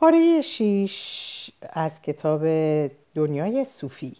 پاره 0.00 0.40
شیش 0.40 1.50
از 1.72 2.02
کتاب 2.02 2.42
دنیای 3.14 3.64
صوفی. 3.64 4.16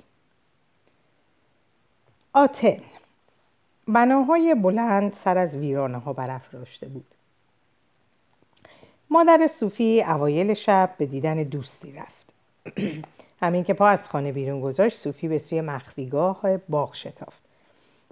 آتن. 2.33 2.81
بناهای 3.89 4.55
بلند 4.55 5.13
سر 5.13 5.39
از 5.39 5.55
ویرانه 5.55 5.99
ها 5.99 6.13
برافراشته 6.13 6.89
بود. 6.89 7.07
مادر 9.11 9.47
صوفی 9.47 10.03
اوایل 10.03 10.55
شب 10.55 10.95
به 10.99 11.07
دیدن 11.07 11.43
دوستی 11.43 11.93
رفت. 11.93 12.33
همین 13.43 13.65
که 13.65 13.75
پا 13.75 13.87
از 13.87 14.09
خانه 14.09 14.33
بیرون 14.33 14.61
گذاشت 14.61 14.99
صوفی 14.99 15.29
به 15.29 15.39
سوی 15.39 15.61
مخفیگاه 15.61 16.57
باغ 16.69 16.95
شتافت. 16.95 17.43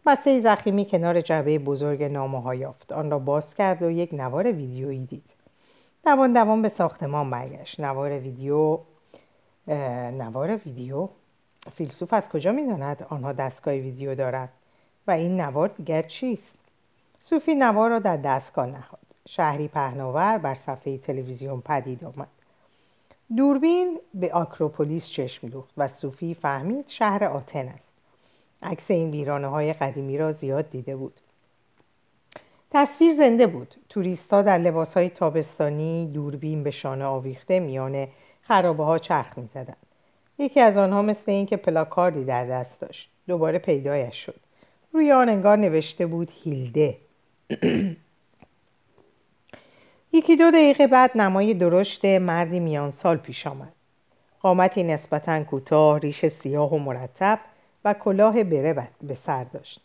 بسته 0.06 0.40
زخیمی 0.40 0.84
کنار 0.84 1.20
جعبه 1.20 1.58
بزرگ 1.58 2.02
نامه 2.02 2.56
یافت. 2.56 2.92
آن 2.92 3.10
را 3.10 3.18
باز 3.18 3.54
کرد 3.54 3.82
و 3.82 3.90
یک 3.90 4.14
نوار 4.14 4.52
ویدیویی 4.52 5.06
دید. 5.06 5.35
دوان 6.06 6.32
دوان 6.32 6.62
به 6.62 6.68
ساختمان 6.68 7.30
برگشت. 7.30 7.80
نوار 7.80 8.18
ویدیو 8.18 8.78
نوار 10.18 10.56
ویدیو. 10.56 11.08
فیلسوف 11.72 12.12
از 12.12 12.28
کجا 12.28 12.52
می‌داند 12.52 13.06
آنها 13.10 13.32
دستگاه 13.32 13.74
ویدیو 13.74 14.14
دارند؟ 14.14 14.48
و 15.06 15.10
این 15.10 15.40
نوار 15.40 15.68
دیگر 15.68 16.02
چیست؟ 16.02 16.58
صوفی 17.20 17.54
نوار 17.54 17.90
را 17.90 17.98
در 17.98 18.16
دستگاه 18.16 18.66
نهاد. 18.66 18.98
شهری 19.28 19.68
پهناور 19.68 20.38
بر 20.38 20.54
صفحه 20.54 20.98
تلویزیون 20.98 21.60
پدید 21.60 22.04
آمد. 22.04 22.28
دوربین 23.36 23.98
به 24.14 24.32
آکروپولیس 24.32 25.08
چشم 25.08 25.48
دوخت 25.48 25.70
و 25.76 25.88
صوفی 25.88 26.34
فهمید 26.34 26.88
شهر 26.88 27.24
آتن 27.24 27.68
است. 27.68 27.92
عکس 28.62 28.90
این 28.90 29.10
ویرانه 29.10 29.46
های 29.46 29.72
قدیمی 29.72 30.18
را 30.18 30.32
زیاد 30.32 30.70
دیده 30.70 30.96
بود. 30.96 31.20
تصویر 32.70 33.14
زنده 33.14 33.46
بود. 33.46 33.74
توریستا 33.88 34.42
در 34.42 34.58
لباس 34.58 34.94
های 34.94 35.08
تابستانی 35.08 36.10
دوربین 36.14 36.62
به 36.62 36.70
شانه 36.70 37.04
آویخته 37.04 37.60
میان 37.60 38.08
خرابه 38.42 38.84
ها 38.84 38.98
چرخ 38.98 39.38
می 39.38 39.48
زدن. 39.54 39.76
یکی 40.38 40.60
از 40.60 40.76
آنها 40.76 41.02
مثل 41.02 41.30
اینکه 41.30 41.56
پلاکاردی 41.56 42.24
در 42.24 42.46
دست 42.46 42.80
داشت. 42.80 43.10
دوباره 43.28 43.58
پیدایش 43.58 44.26
شد. 44.26 44.40
روی 44.92 45.12
آن 45.12 45.28
انگار 45.28 45.56
نوشته 45.56 46.06
بود 46.06 46.32
هیلده. 46.42 46.96
یکی 50.12 50.36
دو 50.36 50.50
دقیقه 50.50 50.86
بعد 50.86 51.18
نمای 51.18 51.54
درشت 51.54 52.04
مردی 52.04 52.60
میان 52.60 52.90
سال 52.90 53.16
پیش 53.16 53.46
آمد. 53.46 53.72
قامتی 54.40 54.82
نسبتا 54.82 55.44
کوتاه 55.44 55.98
ریش 55.98 56.26
سیاه 56.26 56.74
و 56.74 56.78
مرتب 56.78 57.38
و 57.84 57.94
کلاه 57.94 58.44
بره 58.44 58.88
به 59.02 59.14
سر 59.14 59.44
داشت. 59.44 59.80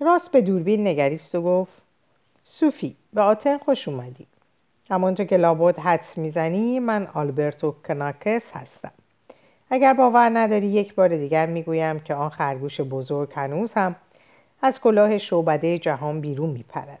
راست 0.00 0.30
به 0.30 0.40
دوربین 0.40 0.86
نگریست 0.86 1.34
و 1.34 1.42
گفت 1.42 1.85
صوفی. 2.48 2.96
به 3.12 3.20
آتن 3.20 3.58
خوش 3.58 3.88
اومدی. 3.88 4.26
همانطور 4.90 5.26
که 5.26 5.36
لابد 5.36 5.78
حدس 5.78 6.18
می‌زنی 6.18 6.80
من 6.80 7.06
آلبرتو 7.14 7.74
کناکس 7.88 8.52
هستم. 8.52 8.92
اگر 9.70 9.94
باور 9.94 10.30
نداری 10.38 10.66
یک 10.66 10.94
بار 10.94 11.08
دیگر 11.08 11.46
می‌گویم 11.46 12.00
که 12.00 12.14
آن 12.14 12.28
خرگوش 12.30 12.80
بزرگ 12.80 13.32
هنوز 13.34 13.72
هم 13.72 13.96
از 14.62 14.80
کلاه 14.80 15.18
شعبده 15.18 15.78
جهان 15.78 16.20
بیرون 16.20 16.50
میپرد. 16.50 16.98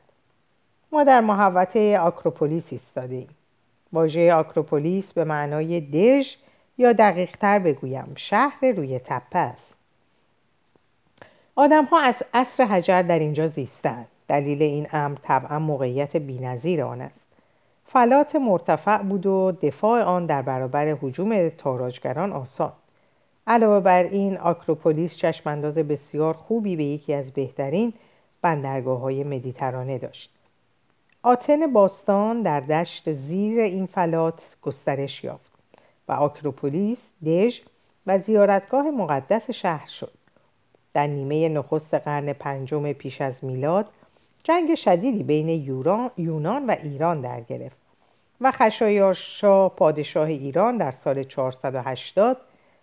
ما 0.92 1.04
در 1.04 1.20
محوطه 1.20 1.98
آکروپولیس 1.98 2.64
ایستادیم 2.70 3.28
واژه 3.92 4.34
آکروپولیس 4.34 5.12
به 5.12 5.24
معنای 5.24 5.80
دژ 5.80 6.34
یا 6.78 6.92
دقیقتر 6.92 7.58
بگویم 7.58 8.12
شهر 8.16 8.72
روی 8.76 8.98
تپه 8.98 9.38
است. 9.38 9.74
آدم 11.54 11.84
ها 11.84 12.00
از 12.00 12.14
عصر 12.34 12.64
حجر 12.64 13.02
در 13.02 13.18
اینجا 13.18 13.46
زیستند 13.46 14.08
دلیل 14.28 14.62
این 14.62 14.86
امر 14.92 15.18
طبعا 15.22 15.58
موقعیت 15.58 16.16
بینظیر 16.16 16.82
آن 16.82 17.00
است. 17.00 17.26
فلات 17.84 18.36
مرتفع 18.36 19.02
بود 19.02 19.26
و 19.26 19.52
دفاع 19.62 20.02
آن 20.02 20.26
در 20.26 20.42
برابر 20.42 20.94
حجوم 20.94 21.48
تاراجگران 21.48 22.32
آسان. 22.32 22.72
علاوه 23.46 23.80
بر 23.80 24.02
این 24.02 24.38
آکروپولیس 24.38 25.16
چشمانداز 25.16 25.74
بسیار 25.74 26.34
خوبی 26.34 26.76
به 26.76 26.84
یکی 26.84 27.14
از 27.14 27.32
بهترین 27.32 27.92
بندرگاه 28.42 29.00
های 29.00 29.24
مدیترانه 29.24 29.98
داشت. 29.98 30.30
آتن 31.22 31.72
باستان 31.72 32.42
در 32.42 32.60
دشت 32.60 33.12
زیر 33.12 33.60
این 33.60 33.86
فلات 33.86 34.56
گسترش 34.62 35.24
یافت 35.24 35.52
و 36.08 36.12
آکروپولیس 36.12 36.98
دژ 37.26 37.60
و 38.06 38.18
زیارتگاه 38.18 38.90
مقدس 38.90 39.50
شهر 39.50 39.86
شد. 39.86 40.12
در 40.94 41.06
نیمه 41.06 41.48
نخست 41.48 41.94
قرن 41.94 42.32
پنجم 42.32 42.92
پیش 42.92 43.20
از 43.20 43.44
میلاد 43.44 43.86
جنگ 44.46 44.74
شدیدی 44.74 45.22
بین 45.22 45.48
یونان 46.16 46.66
و 46.66 46.76
ایران 46.82 47.20
در 47.20 47.40
گرفت 47.40 47.76
و 48.40 48.52
خشایارشا 48.52 49.68
پادشاه 49.68 50.28
ایران 50.28 50.76
در 50.76 50.90
سال 50.90 51.22
480 51.22 52.36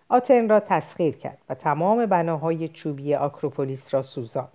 آتن 0.10 0.50
را 0.50 0.60
تسخیر 0.60 1.18
کرد 1.18 1.38
و 1.50 1.54
تمام 1.54 2.06
بناهای 2.06 2.68
چوبی 2.68 3.16
آکروپولیس 3.16 3.94
را 3.94 4.02
سوزاند. 4.02 4.50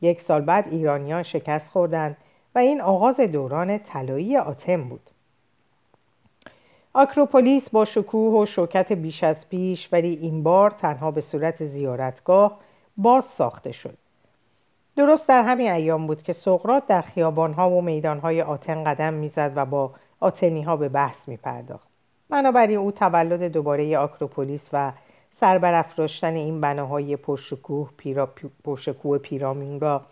یک 0.00 0.20
سال 0.20 0.40
بعد 0.40 0.68
ایرانیان 0.70 1.22
شکست 1.22 1.70
خوردند 1.70 2.16
و 2.54 2.58
این 2.58 2.80
آغاز 2.80 3.20
دوران 3.20 3.78
طلایی 3.78 4.36
آتن 4.36 4.88
بود. 4.88 5.10
آکروپولیس 6.94 7.70
با 7.70 7.84
شکوه 7.84 8.42
و 8.42 8.46
شوکت 8.46 8.92
بیش 8.92 9.24
از 9.24 9.48
پیش 9.48 9.88
ولی 9.92 10.14
این 10.14 10.42
بار 10.42 10.70
تنها 10.70 11.10
به 11.10 11.20
صورت 11.20 11.66
زیارتگاه 11.66 12.60
باز 12.96 13.24
ساخته 13.24 13.72
شد. 13.72 13.98
درست 14.96 15.28
در 15.28 15.42
همین 15.42 15.70
ایام 15.70 16.06
بود 16.06 16.22
که 16.22 16.32
سقرات 16.32 16.86
در 16.86 17.00
خیابانها 17.00 17.70
و 17.70 17.82
میدانهای 17.82 18.42
آتن 18.42 18.84
قدم 18.84 19.14
می‌زد 19.14 19.52
و 19.56 19.66
با 19.66 19.90
آتنی 20.20 20.62
ها 20.62 20.76
به 20.76 20.88
بحث 20.88 21.28
می 21.28 21.36
پرداخت. 21.36 21.88
بنابراین 22.30 22.78
او 22.78 22.92
تولد 22.92 23.42
دوباره 23.42 23.98
آکروپولیس 23.98 24.68
و 24.72 24.92
سربرافراشتن 25.40 26.34
این 26.34 26.60
بناهای 26.60 27.16
پرشکوه 27.16 27.90
پیرا 27.96 28.28
پرشکوه 28.64 29.18
پیرامون 29.18 29.80
را 29.80 30.02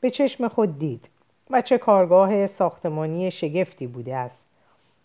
به 0.00 0.10
چشم 0.10 0.48
خود 0.48 0.78
دید 0.78 1.08
و 1.50 1.62
چه 1.62 1.78
کارگاه 1.78 2.46
ساختمانی 2.46 3.30
شگفتی 3.30 3.86
بوده 3.86 4.16
است 4.16 4.42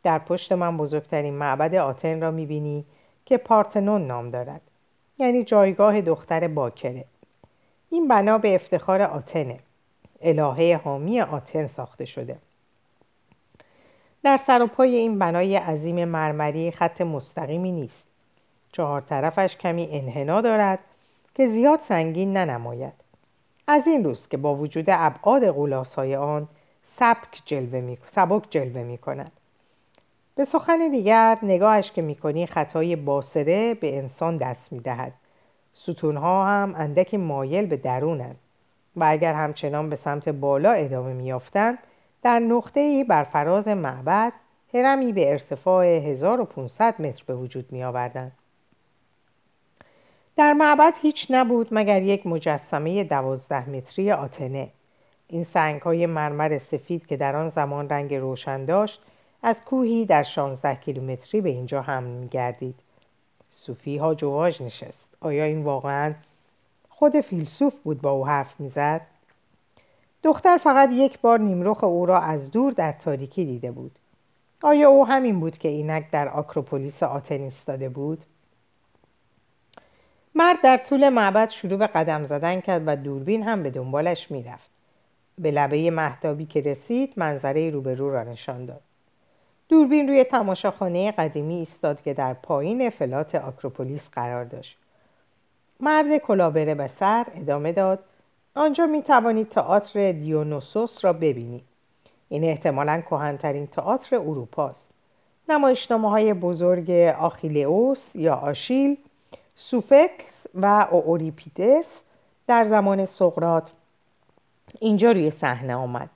در 0.04 0.20
پشت 0.20 0.52
من 0.52 0.78
بزرگترین 0.78 1.34
معبد 1.34 1.76
آتن 1.76 2.22
را 2.22 2.32
می‌بینی 2.32 2.86
که 3.26 3.38
پارتنون 3.38 4.08
نام 4.08 4.30
دارد 4.30 4.62
یعنی 5.20 5.44
جایگاه 5.44 6.02
دختر 6.02 6.48
باکره 6.48 7.06
این 7.90 8.08
بنا 8.08 8.38
به 8.38 8.56
افتخار 8.56 9.02
آتنه 9.02 9.60
الهه 10.22 10.82
حامی 10.84 11.22
آتن 11.22 11.68
ساخته 11.68 12.06
شده. 12.06 12.38
در 14.24 14.38
سر 14.38 14.62
و 14.62 14.68
پای 14.68 14.96
این 14.96 15.20
بنای 15.20 15.56
عظیم 15.56 16.06
مرمری 16.06 16.72
خط 16.72 17.02
مستقیمی 17.02 17.72
نیست. 17.72 18.04
چهار 18.72 19.02
طرفش 19.02 19.56
کمی 19.56 19.90
انحنا 19.92 20.42
دارد 20.42 20.80
که 21.36 21.48
زیاد 21.48 21.80
سنگین 21.80 22.38
ننماید. 22.38 22.94
از 23.68 23.88
این 23.88 24.04
روز 24.04 24.28
که 24.28 24.38
با 24.38 24.56
وجود 24.56 24.86
ابعاد 24.88 25.44
های 25.98 26.16
آن 26.16 26.48
سبک 27.00 27.42
جلوه 27.46 27.82
می... 27.82 27.98
سبک 28.12 28.48
جلوه 28.50 28.84
می 28.84 28.98
کند. 28.98 29.32
به 30.36 30.46
سخن 30.46 30.90
دیگر 30.92 31.38
نگاهش 31.44 31.92
که 31.92 32.02
می‌کنی 32.02 32.48
خطای 32.48 32.96
باسره 32.96 33.74
به 33.74 33.98
انسان 33.98 34.38
دست 34.38 34.72
می 34.72 34.80
دهد. 34.80 35.14
ستونها 35.84 36.46
هم 36.46 36.74
اندک 36.78 37.14
مایل 37.14 37.66
به 37.66 37.78
درونند 37.78 38.38
و 38.96 39.04
اگر 39.08 39.34
همچنان 39.34 39.90
به 39.90 39.96
سمت 39.96 40.30
بالا 40.30 40.72
ادامه 40.72 41.14
میافتند 41.14 41.78
در 42.24 42.40
نقطه 42.40 42.80
ای 42.80 43.04
بر 43.04 43.24
فراز 43.24 43.68
معبد 43.68 44.34
هرمی 44.74 45.14
به 45.14 45.32
ارتفاع 45.32 45.86
1500 45.86 47.02
متر 47.02 47.24
به 47.28 47.36
وجود 47.36 47.72
می. 47.72 47.86
در 50.36 50.54
معبد 50.54 50.94
هیچ 51.02 51.28
نبود 51.30 51.68
مگر 51.72 52.02
یک 52.02 52.28
مجسمه 52.28 53.04
دوازده 53.04 53.70
متری 53.70 54.12
آتنه 54.12 54.70
این 55.28 55.44
سنگ 55.44 55.82
های 55.82 56.06
مرمر 56.06 56.58
سفید 56.58 57.06
که 57.06 57.18
در 57.18 57.36
آن 57.36 57.50
زمان 57.50 57.90
رنگ 57.90 58.14
روشن 58.16 58.66
داشت 58.66 59.02
از 59.44 59.62
کوهی 59.62 60.06
در 60.06 60.24
16 60.24 60.76
کیلومتری 60.76 61.42
به 61.42 61.50
اینجا 61.50 61.82
هم 61.82 62.04
می 62.04 62.28
گردید. 62.28 62.76
صوفی 63.50 63.98
ها 63.98 64.16
جواج 64.16 64.64
نشست 64.64 65.07
آیا 65.20 65.44
این 65.44 65.64
واقعا 65.64 66.14
خود 66.90 67.22
فیلسوف 67.22 67.74
بود 67.84 68.02
با 68.02 68.12
او 68.12 68.28
حرف 68.28 68.60
می‌زد؟ 68.60 69.02
دختر 70.24 70.58
فقط 70.58 70.90
یک 70.92 71.20
بار 71.20 71.40
نیمرخ 71.40 71.84
او 71.84 72.06
را 72.06 72.20
از 72.20 72.52
دور 72.52 72.72
در 72.72 72.92
تاریکی 72.92 73.46
دیده 73.46 73.72
بود. 73.72 73.92
آیا 74.64 74.90
او 74.90 75.08
همین 75.08 75.40
بود 75.40 75.58
که 75.58 75.70
اینک 75.70 76.12
در 76.12 76.30
آکروپولیس 76.30 77.04
آتن 77.04 77.42
ایستاده 77.42 77.90
بود؟ 77.90 78.24
مرد 80.36 80.62
در 80.64 80.78
طول 80.78 81.10
معبد 81.10 81.50
شروع 81.50 81.78
به 81.78 81.88
قدم 81.88 82.24
زدن 82.24 82.62
کرد 82.62 82.84
و 82.86 82.96
دوربین 82.96 83.44
هم 83.44 83.64
به 83.64 83.70
دنبالش 83.70 84.32
می‌رفت. 84.32 84.70
به 85.40 85.52
لبه 85.52 85.92
محتابی 85.92 86.46
که 86.46 86.62
رسید 86.62 87.14
منظره 87.18 87.70
روبرو 87.70 88.12
را 88.12 88.24
نشان 88.24 88.66
داد. 88.66 88.82
دوربین 89.70 90.08
روی 90.08 90.24
تماشاخانه 90.24 91.12
قدیمی 91.12 91.56
ایستاد 91.56 92.02
که 92.02 92.14
در 92.14 92.34
پایین 92.34 92.90
فلات 92.90 93.36
آکروپولیس 93.36 94.10
قرار 94.12 94.46
داشت. 94.46 94.78
مرد 95.80 96.18
کلابره 96.18 96.76
به 96.76 96.88
سر 96.88 97.26
ادامه 97.36 97.72
داد. 97.72 98.00
آنجا 98.56 98.86
می 98.86 99.02
توانید 99.02 99.50
تئاتر 99.50 100.12
دیونوسوس 100.12 101.06
را 101.06 101.14
ببینید. 101.14 101.64
این 102.30 102.44
احتمالا 102.44 103.02
کهنترین 103.02 103.68
تئاتر 103.68 104.16
اروپاست 104.16 104.90
نمایشنامه 105.50 106.10
های 106.10 106.34
بزرگ 106.34 106.92
آخیلئوس 107.20 108.16
یا 108.16 108.36
آشیل 108.36 108.98
سوفکس 109.56 110.48
و 110.56 110.88
اوریپیدس 110.92 112.02
در 112.48 112.66
زمان 112.66 113.06
سقرات 113.06 113.72
اینجا 114.80 115.12
روی 115.12 115.30
صحنه 115.30 115.76
آمد. 115.76 116.10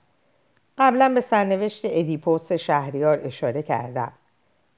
قبلا 0.78 1.08
به 1.14 1.20
سرنوشت 1.20 1.80
ادیپوس 1.84 2.52
شهریار 2.52 3.20
اشاره 3.24 3.62
کردم. 3.62 4.12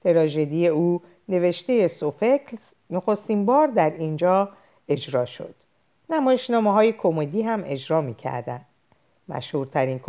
تراژدی 0.02 0.68
او 0.68 1.02
نوشته 1.28 1.88
سوفکلس 1.88 2.72
نخستین 2.90 3.46
بار 3.46 3.66
در 3.66 3.90
اینجا 3.90 4.48
اجرا 4.88 5.24
شد. 5.24 5.54
نمایشنامه 6.10 6.72
های 6.72 6.92
کمدی 6.92 7.42
هم 7.42 7.62
اجرا 7.66 8.00
می 8.00 8.14
کردن. 8.14 8.60
مشهورترین 9.28 10.00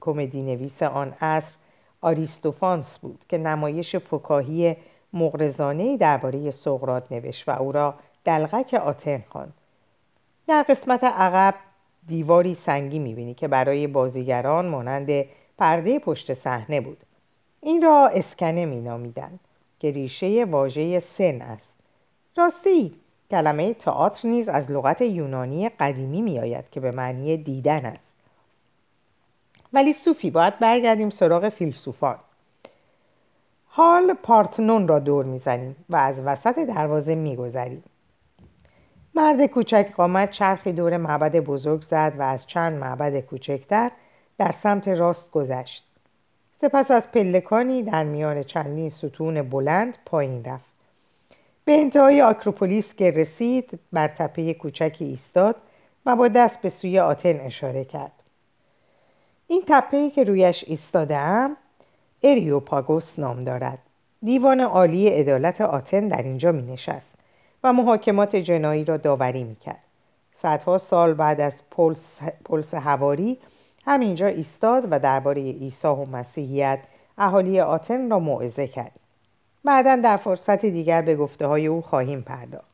کمدی 0.00 0.42
نویس 0.42 0.82
آن 0.82 1.14
عصر 1.20 1.54
آریستوفانس 2.00 2.98
بود 2.98 3.24
که 3.28 3.38
نمایش 3.38 3.96
فکاهی 3.96 4.76
مغرزانه 5.12 5.96
درباره 5.96 6.50
سقراط 6.50 7.12
نوشت 7.12 7.48
و 7.48 7.50
او 7.50 7.72
را 7.72 7.94
دلغک 8.24 8.74
آتن 8.74 9.24
خواند. 9.28 9.52
در 10.46 10.62
قسمت 10.62 11.04
عقب 11.04 11.54
دیواری 12.06 12.54
سنگی 12.54 12.98
می‌بینی 12.98 13.34
که 13.34 13.48
برای 13.48 13.86
بازیگران 13.86 14.66
مانند 14.66 15.24
پرده 15.58 15.98
پشت 15.98 16.34
صحنه 16.34 16.80
بود. 16.80 16.98
این 17.60 17.82
را 17.82 18.10
اسکنه 18.14 18.66
مینامیدند 18.66 19.40
که 19.78 19.90
ریشه 19.90 20.44
واژه 20.44 21.00
سن 21.00 21.42
است. 21.42 21.78
راستی 22.36 22.94
کلمه 23.32 23.74
تئاتر 23.74 24.28
نیز 24.28 24.48
از 24.48 24.70
لغت 24.70 25.00
یونانی 25.00 25.68
قدیمی 25.68 26.22
میآید 26.22 26.70
که 26.70 26.80
به 26.80 26.90
معنی 26.90 27.36
دیدن 27.36 27.86
است. 27.86 28.12
ولی 29.72 29.92
صوفی 29.92 30.30
باید 30.30 30.58
برگردیم 30.58 31.10
سراغ 31.10 31.48
فیلسوفان. 31.48 32.16
حال 33.66 34.14
پارتنون 34.14 34.88
را 34.88 34.98
دور 34.98 35.24
می‌زنیم 35.24 35.76
و 35.88 35.96
از 35.96 36.18
وسط 36.18 36.58
دروازه 36.58 37.14
میگذریم. 37.14 37.82
مرد 39.14 39.46
کوچک 39.46 39.92
قامت 39.96 40.30
چرخی 40.30 40.72
دور 40.72 40.96
معبد 40.96 41.36
بزرگ 41.36 41.82
زد 41.82 42.12
و 42.18 42.22
از 42.22 42.46
چند 42.46 42.78
معبد 42.78 43.20
کوچکتر 43.20 43.90
در 44.38 44.52
سمت 44.52 44.88
راست 44.88 45.30
گذشت. 45.30 45.84
سپس 46.60 46.90
از 46.90 47.12
پلکانی 47.12 47.82
در 47.82 48.04
میان 48.04 48.42
چندین 48.42 48.90
ستون 48.90 49.42
بلند 49.42 49.98
پایین 50.06 50.44
رفت. 50.44 50.71
به 51.64 51.80
انتهای 51.80 52.22
آکروپولیس 52.22 52.94
که 52.94 53.10
رسید 53.10 53.78
بر 53.92 54.08
تپه 54.08 54.54
کوچکی 54.54 55.04
ایستاد 55.04 55.56
و 56.06 56.16
با 56.16 56.28
دست 56.28 56.60
به 56.60 56.70
سوی 56.70 56.98
آتن 56.98 57.40
اشاره 57.40 57.84
کرد. 57.84 58.12
این 59.46 59.62
تپهی 59.66 60.10
که 60.10 60.24
رویش 60.24 60.64
ایستادهام 60.66 61.56
اریوپاگوس 62.22 63.18
نام 63.18 63.44
دارد. 63.44 63.78
دیوان 64.22 64.60
عالی 64.60 65.08
عدالت 65.08 65.60
آتن 65.60 66.08
در 66.08 66.22
اینجا 66.22 66.52
می 66.52 66.62
نشست 66.62 67.14
و 67.64 67.72
محاکمات 67.72 68.36
جنایی 68.36 68.84
را 68.84 68.96
داوری 68.96 69.44
می 69.44 69.56
کرد 69.56 69.82
صدها 70.42 70.78
سال 70.78 71.14
بعد 71.14 71.40
از 71.40 71.62
پلس, 71.70 72.18
پلس 72.44 72.74
هواری 72.74 73.38
همینجا 73.86 74.26
ایستاد 74.26 74.88
و 74.90 74.98
درباره 74.98 75.42
عیسی 75.42 75.86
و 75.86 76.04
مسیحیت 76.04 76.78
اهالی 77.18 77.60
آتن 77.60 78.10
را 78.10 78.18
موعظه 78.18 78.68
کرد. 78.68 79.01
بعدا 79.64 79.96
در 79.96 80.16
فرصت 80.16 80.66
دیگر 80.66 81.02
به 81.02 81.16
گفته 81.16 81.46
های 81.46 81.66
او 81.66 81.82
خواهیم 81.82 82.20
پرداخت. 82.20 82.72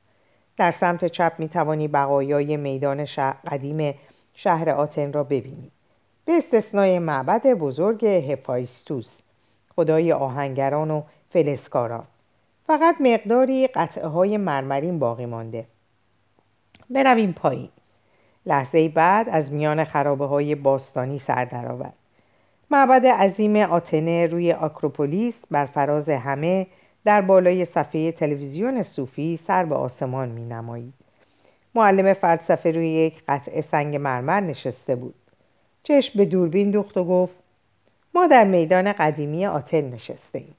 در 0.56 0.70
سمت 0.70 1.04
چپ 1.04 1.32
می 1.38 1.48
توانی 1.48 1.88
بقایای 1.88 2.56
میدان 2.56 3.06
قدیم 3.50 3.94
شهر 4.34 4.70
آتن 4.70 5.12
را 5.12 5.24
ببینید 5.24 5.72
به 6.24 6.32
استثنای 6.32 6.98
معبد 6.98 7.46
بزرگ 7.46 8.06
هفایستوس 8.06 9.18
خدای 9.76 10.12
آهنگران 10.12 10.90
و 10.90 11.02
فلسکاران. 11.30 12.04
فقط 12.66 12.96
مقداری 13.00 13.66
قطعه 13.66 14.06
های 14.06 14.36
مرمرین 14.36 14.98
باقی 14.98 15.26
مانده. 15.26 15.66
برویم 16.90 17.32
پایین. 17.32 17.68
لحظه 18.46 18.88
بعد 18.88 19.28
از 19.28 19.52
میان 19.52 19.84
خرابه 19.84 20.26
های 20.26 20.54
باستانی 20.54 21.18
سر 21.18 21.44
درآورد. 21.44 21.94
معبد 22.70 23.06
عظیم 23.06 23.56
آتنه 23.56 24.26
روی 24.26 24.52
آکروپولیس 24.52 25.34
بر 25.50 25.66
فراز 25.66 26.08
همه 26.08 26.66
در 27.04 27.20
بالای 27.20 27.64
صفحه 27.64 28.12
تلویزیون 28.12 28.82
صوفی 28.82 29.40
سر 29.46 29.64
به 29.64 29.74
آسمان 29.74 30.28
می 30.28 30.44
نمایید. 30.44 30.94
معلم 31.74 32.14
فلسفه 32.14 32.70
روی 32.70 32.88
یک 32.88 33.22
قطعه 33.28 33.60
سنگ 33.60 33.96
مرمر 33.96 34.40
نشسته 34.40 34.96
بود. 34.96 35.14
چشم 35.82 36.18
به 36.18 36.24
دوربین 36.24 36.70
دوخت 36.70 36.96
و 36.96 37.04
گفت 37.04 37.34
ما 38.14 38.26
در 38.26 38.44
میدان 38.44 38.92
قدیمی 38.92 39.46
آتن 39.46 39.80
نشسته 39.80 40.38
ایم. 40.38 40.54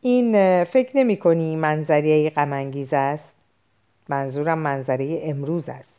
این 0.00 0.64
فکر 0.64 0.96
نمی 0.96 1.16
کنی 1.16 1.56
منظریه 1.56 2.30
غمانگیز 2.30 2.88
است؟ 2.92 3.34
منظورم 4.08 4.58
منظره 4.58 5.20
امروز 5.22 5.68
است. 5.68 5.96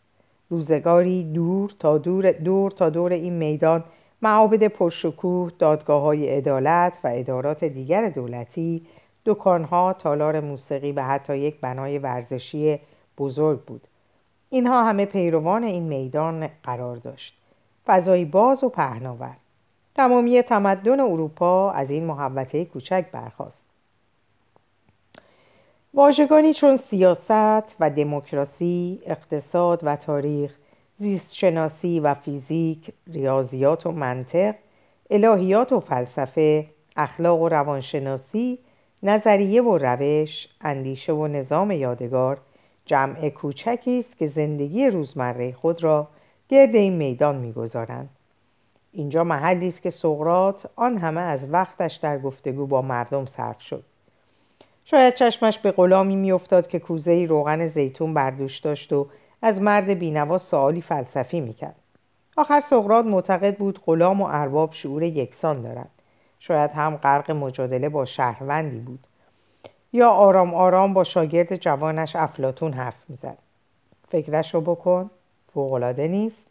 روزگاری 0.49 1.23
دور 1.23 1.71
تا 1.79 1.97
دور, 1.97 2.31
دور 2.31 2.71
تا 2.71 2.89
دور 2.89 3.13
این 3.13 3.33
میدان 3.33 3.83
معابد 4.21 4.67
پرشکوه، 4.67 5.51
دادگاه 5.59 6.01
های 6.01 6.29
عدالت 6.29 6.99
و 7.03 7.07
ادارات 7.13 7.63
دیگر 7.63 8.09
دولتی، 8.09 8.87
دکانها، 9.25 9.93
تالار 9.93 10.39
موسیقی 10.39 10.91
و 10.91 11.01
حتی 11.03 11.37
یک 11.37 11.59
بنای 11.61 11.97
ورزشی 11.97 12.79
بزرگ 13.17 13.59
بود. 13.59 13.81
اینها 14.49 14.83
همه 14.83 15.05
پیروان 15.05 15.63
این 15.63 15.83
میدان 15.83 16.49
قرار 16.63 16.95
داشت. 16.95 17.37
فضایی 17.85 18.25
باز 18.25 18.63
و 18.63 18.69
پهناور. 18.69 19.35
تمامی 19.95 20.41
تمدن 20.41 20.99
اروپا 20.99 21.71
از 21.71 21.91
این 21.91 22.05
محوطه 22.05 22.65
کوچک 22.65 23.05
برخاست. 23.11 23.61
واژگانی 25.93 26.53
چون 26.53 26.77
سیاست 26.77 27.75
و 27.79 27.89
دموکراسی، 27.89 29.01
اقتصاد 29.05 29.79
و 29.83 29.95
تاریخ، 29.95 30.55
زیست 30.99 31.33
شناسی 31.33 31.99
و 31.99 32.13
فیزیک، 32.13 32.93
ریاضیات 33.07 33.85
و 33.85 33.91
منطق، 33.91 34.55
الهیات 35.09 35.73
و 35.73 35.79
فلسفه، 35.79 36.65
اخلاق 36.95 37.41
و 37.41 37.49
روانشناسی، 37.49 38.59
نظریه 39.03 39.63
و 39.63 39.77
روش، 39.77 40.47
اندیشه 40.61 41.13
و 41.13 41.27
نظام 41.27 41.71
یادگار، 41.71 42.37
جمع 42.85 43.29
کوچکی 43.29 43.99
است 43.99 44.17
که 44.17 44.27
زندگی 44.27 44.87
روزمره 44.87 45.51
خود 45.51 45.83
را 45.83 46.07
گرد 46.49 46.75
این 46.75 46.93
میدان 46.93 47.35
می‌گذارند. 47.35 48.09
اینجا 48.91 49.23
محلی 49.23 49.67
است 49.67 49.81
که 49.81 49.89
سقرات 49.89 50.69
آن 50.75 50.97
همه 50.97 51.21
از 51.21 51.39
وقتش 51.51 51.95
در 51.95 52.19
گفتگو 52.19 52.65
با 52.65 52.81
مردم 52.81 53.25
صرف 53.25 53.61
شد. 53.61 53.83
شاید 54.85 55.15
چشمش 55.15 55.59
به 55.59 55.71
غلامی 55.71 56.15
میافتاد 56.15 56.67
که 56.67 56.79
کوزه 56.79 57.25
روغن 57.25 57.67
زیتون 57.67 58.13
بردوش 58.13 58.57
داشت 58.57 58.93
و 58.93 59.07
از 59.41 59.61
مرد 59.61 59.89
بینوا 59.89 60.37
سوالی 60.37 60.81
فلسفی 60.81 61.39
می‌کرد. 61.39 61.75
آخر 62.37 62.59
سقرات 62.59 63.05
معتقد 63.05 63.57
بود 63.57 63.79
غلام 63.85 64.21
و 64.21 64.25
ارباب 64.25 64.73
شعور 64.73 65.03
یکسان 65.03 65.61
دارند. 65.61 65.89
شاید 66.39 66.71
هم 66.71 66.95
غرق 66.95 67.31
مجادله 67.31 67.89
با 67.89 68.05
شهروندی 68.05 68.77
بود. 68.77 68.99
یا 69.93 70.09
آرام 70.09 70.53
آرام 70.53 70.93
با 70.93 71.03
شاگرد 71.03 71.55
جوانش 71.55 72.15
افلاتون 72.15 72.73
حرف 72.73 73.09
می‌زد. 73.09 73.37
فکرش 74.09 74.53
رو 74.53 74.61
بکن. 74.61 75.09
فوقالعاده 75.53 76.07
نیست. 76.07 76.47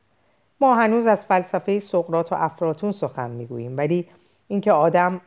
ما 0.60 0.74
هنوز 0.74 1.06
از 1.06 1.24
فلسفه 1.24 1.80
سقرات 1.80 2.32
و 2.32 2.34
افلاتون 2.38 2.92
سخن 2.92 3.30
می‌گوییم 3.30 3.76
ولی 3.76 4.08
اینکه 4.48 4.72
آدم 4.72 5.20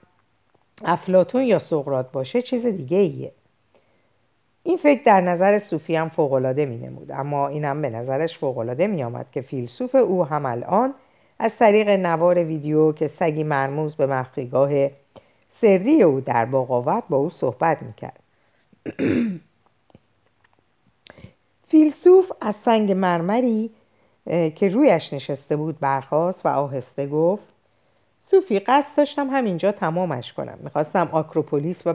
افلاتون 0.85 1.41
یا 1.41 1.59
سقرات 1.59 2.11
باشه 2.11 2.41
چیز 2.41 2.65
دیگه 2.65 2.97
ایه 2.97 3.31
این 4.63 4.77
فکر 4.77 5.03
در 5.05 5.21
نظر 5.21 5.59
صوفی 5.59 5.95
هم 5.95 6.09
فوقلاده 6.09 6.65
می 6.65 6.77
نمود 6.77 7.11
اما 7.11 7.47
اینم 7.47 7.81
به 7.81 7.89
نظرش 7.89 8.37
فوقلاده 8.37 8.87
می 8.87 9.03
آمد 9.03 9.31
که 9.31 9.41
فیلسوف 9.41 9.95
او 9.95 10.25
هم 10.25 10.45
الان 10.45 10.93
از 11.39 11.57
طریق 11.57 11.89
نوار 11.89 12.43
ویدیو 12.43 12.91
که 12.91 13.07
سگی 13.07 13.43
مرموز 13.43 13.95
به 13.95 14.07
مخفیگاه 14.07 14.69
سری 15.61 16.03
او 16.03 16.21
در 16.21 16.47
آورد 16.55 17.07
با 17.09 17.17
او 17.17 17.29
صحبت 17.29 17.81
می 17.81 17.93
کرد 17.93 18.19
فیلسوف 21.69 22.31
از 22.41 22.55
سنگ 22.55 22.91
مرمری 22.91 23.71
که 24.55 24.69
رویش 24.69 25.13
نشسته 25.13 25.55
بود 25.55 25.79
برخواست 25.79 26.45
و 26.45 26.49
آهسته 26.49 27.07
گفت 27.07 27.47
صوفی 28.21 28.59
قصد 28.59 28.97
داشتم 28.97 29.29
همینجا 29.29 29.71
تمامش 29.71 30.33
کنم. 30.33 30.57
می‌خواستم 30.63 31.09
آکروپولیس 31.11 31.87
و 31.87 31.93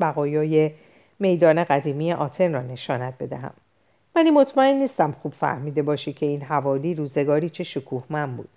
بقایای 0.00 0.70
میدان 1.18 1.64
قدیمی 1.64 2.12
آتن 2.12 2.52
را 2.52 2.62
نشانت 2.62 3.14
بدهم. 3.20 3.52
ولی 4.14 4.30
مطمئن 4.30 4.76
نیستم 4.76 5.14
خوب 5.22 5.32
فهمیده 5.32 5.82
باشی 5.82 6.12
که 6.12 6.26
این 6.26 6.42
حوالی 6.42 6.94
روزگاری 6.94 7.50
چه 7.50 7.64
شکوهمند 7.64 8.36
بود. 8.36 8.48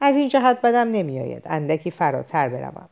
از 0.00 0.16
این 0.16 0.28
جهت 0.28 0.60
بدم 0.62 0.92
نمیآید. 0.92 1.42
اندکی 1.46 1.90
فراتر 1.90 2.48
بروم. 2.48 2.88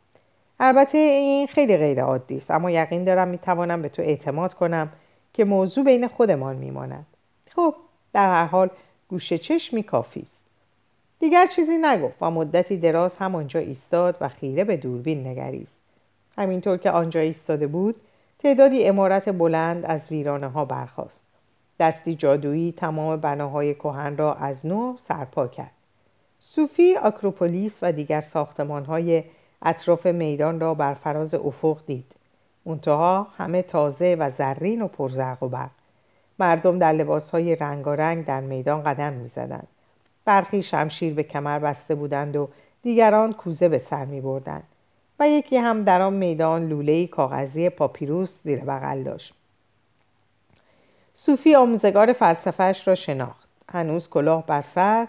البته 0.61 0.99
این 0.99 1.47
خیلی 1.47 1.77
غیر 1.77 2.03
عادی 2.03 2.37
است. 2.37 2.51
اما 2.51 2.71
یقین 2.71 3.05
دارم 3.05 3.29
می‌توانم 3.29 3.83
به 3.83 3.89
تو 3.89 4.03
اعتماد 4.03 4.55
کنم 4.55 4.89
که 5.35 5.45
موضوع 5.45 5.85
بین 5.85 6.09
خودمان 6.09 6.57
میماند. 6.57 7.07
خب 7.51 7.75
در 8.13 8.31
هر 8.31 8.47
حال 8.47 8.71
گوشه 9.09 9.39
چشمی 9.39 9.83
کافی 9.83 10.21
است. 10.21 10.41
دیگر 11.19 11.47
چیزی 11.47 11.79
نگفت 11.79 12.17
و 12.21 12.31
مدتی 12.31 12.77
دراز 12.77 13.17
همانجا 13.17 13.61
ایستاد 13.61 14.17
و 14.21 14.29
خیره 14.29 14.65
به 14.65 14.77
دوربین 14.77 15.27
نگریست. 15.27 15.81
همینطور 16.39 16.77
که 16.77 16.91
آنجا 16.91 17.21
ایستاده 17.21 17.67
بود 17.67 17.97
تعدادی 18.43 18.85
امارت 18.85 19.29
بلند 19.29 19.85
از 19.85 20.01
ویرانه 20.11 20.49
ها 20.49 20.65
برخاست. 20.65 21.21
دستی 21.81 22.15
جادویی 22.15 22.73
تمام 22.73 23.17
بناهای 23.17 23.75
کهن 23.75 24.17
را 24.17 24.35
از 24.35 24.67
نو 24.67 24.97
سرپا 25.09 25.47
کرد. 25.47 25.71
صوفی 26.39 26.97
آکروپولیس 26.97 27.79
و 27.83 27.93
دیگر 27.93 28.21
ساختمان 28.21 28.85
های 28.85 29.25
اطراف 29.63 30.07
میدان 30.07 30.61
را 30.61 30.75
بر 30.75 30.95
فراز 30.95 31.35
افق 31.35 31.79
دید. 31.87 32.13
منتها 32.67 33.27
همه 33.37 33.63
تازه 33.63 34.17
و 34.19 34.31
زرین 34.31 34.83
و 34.83 34.89
پرزرق 34.89 35.43
و 35.43 35.49
برق. 35.49 35.71
مردم 36.39 36.79
در 36.79 36.93
لباس 36.93 37.31
های 37.31 37.57
رنگارنگ 37.57 38.25
در 38.25 38.41
میدان 38.41 38.83
قدم 38.83 39.13
می‌زدند. 39.13 39.69
برخی 40.25 40.63
شمشیر 40.63 41.15
به 41.15 41.23
کمر 41.23 41.59
بسته 41.59 41.95
بودند 41.95 42.37
و 42.37 42.49
دیگران 42.83 43.33
کوزه 43.33 43.69
به 43.69 43.79
سر 43.79 44.05
می 44.05 44.21
بردند 44.21 44.70
و 45.21 45.29
یکی 45.29 45.57
هم 45.57 45.85
در 45.85 46.03
آن 46.03 46.13
میدان 46.13 46.69
لوله 46.69 47.07
کاغذی 47.07 47.69
پاپیروس 47.69 48.33
زیر 48.45 48.61
بغل 48.61 49.03
داشت. 49.03 49.35
صوفی 51.15 51.55
آموزگار 51.55 52.13
فلسفهش 52.13 52.89
را 52.89 52.95
شناخت. 52.95 53.49
هنوز 53.69 54.09
کلاه 54.09 54.47
بر 54.47 54.63
سر 54.63 55.09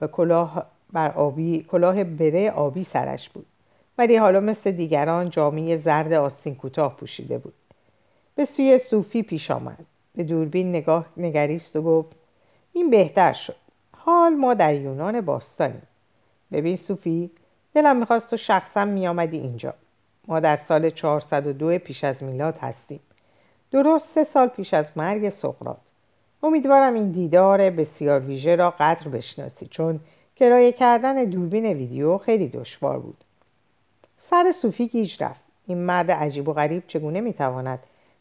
و 0.00 0.06
کلاه 0.06 0.66
بر 0.92 1.10
آبی 1.10 1.66
کلاه 1.68 2.04
بره 2.04 2.50
آبی 2.50 2.84
سرش 2.84 3.28
بود. 3.28 3.46
ولی 3.98 4.16
حالا 4.16 4.40
مثل 4.40 4.70
دیگران 4.70 5.30
جامعه 5.30 5.76
زرد 5.76 6.12
آستین 6.12 6.54
کوتاه 6.54 6.96
پوشیده 6.96 7.38
بود. 7.38 7.54
به 8.34 8.44
سوی 8.44 8.78
صوفی 8.78 9.22
پیش 9.22 9.50
آمد. 9.50 9.78
به 10.14 10.22
دوربین 10.22 10.70
نگاه 10.70 11.06
نگریست 11.16 11.76
و 11.76 11.82
گفت 11.82 12.16
این 12.72 12.90
بهتر 12.90 13.32
شد. 13.32 13.56
حال 13.96 14.34
ما 14.34 14.54
در 14.54 14.74
یونان 14.74 15.20
باستانیم. 15.20 15.82
ببین 16.52 16.76
صوفی 16.76 17.30
دلم 17.74 17.96
می‌خواست 17.96 18.30
تو 18.30 18.36
شخصا 18.36 18.84
میآمدی 18.84 19.38
اینجا. 19.38 19.74
ما 20.28 20.40
در 20.40 20.56
سال 20.56 20.90
402 20.90 21.78
پیش 21.78 22.04
از 22.04 22.22
میلاد 22.22 22.58
هستیم. 22.58 23.00
درست 23.70 24.14
سه 24.14 24.24
سال 24.24 24.48
پیش 24.48 24.74
از 24.74 24.90
مرگ 24.96 25.28
سقراط. 25.28 25.76
امیدوارم 26.42 26.94
این 26.94 27.10
دیدار 27.10 27.70
بسیار 27.70 28.20
ویژه 28.20 28.56
را 28.56 28.70
قدر 28.70 29.08
بشناسی 29.08 29.66
چون 29.66 30.00
کرایه 30.36 30.72
کردن 30.72 31.24
دوربین 31.24 31.66
ویدیو 31.66 32.18
خیلی 32.18 32.48
دشوار 32.48 32.98
بود. 32.98 33.16
سر 34.18 34.52
صوفی 34.52 34.88
گیج 34.88 35.22
رفت. 35.22 35.40
این 35.66 35.78
مرد 35.78 36.10
عجیب 36.10 36.48
و 36.48 36.52
غریب 36.52 36.82
چگونه 36.86 37.20
می‌تواند 37.20 37.78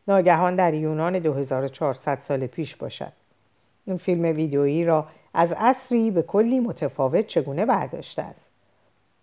ناگهان 0.08 0.56
در 0.56 0.74
یونان 0.74 1.20
2400 1.20 2.20
سال 2.28 2.48
پیش 2.48 2.76
باشد؟ 2.76 3.12
این 3.86 3.98
فیلم 3.98 4.24
ویدیویی 4.24 4.86
را 4.86 5.08
از 5.34 5.52
عصری 5.52 6.12
به 6.12 6.22
کلی 6.22 6.60
متفاوت 6.60 7.28
چگونه 7.28 7.66
برداشته 7.66 8.22
است؟ 8.22 8.51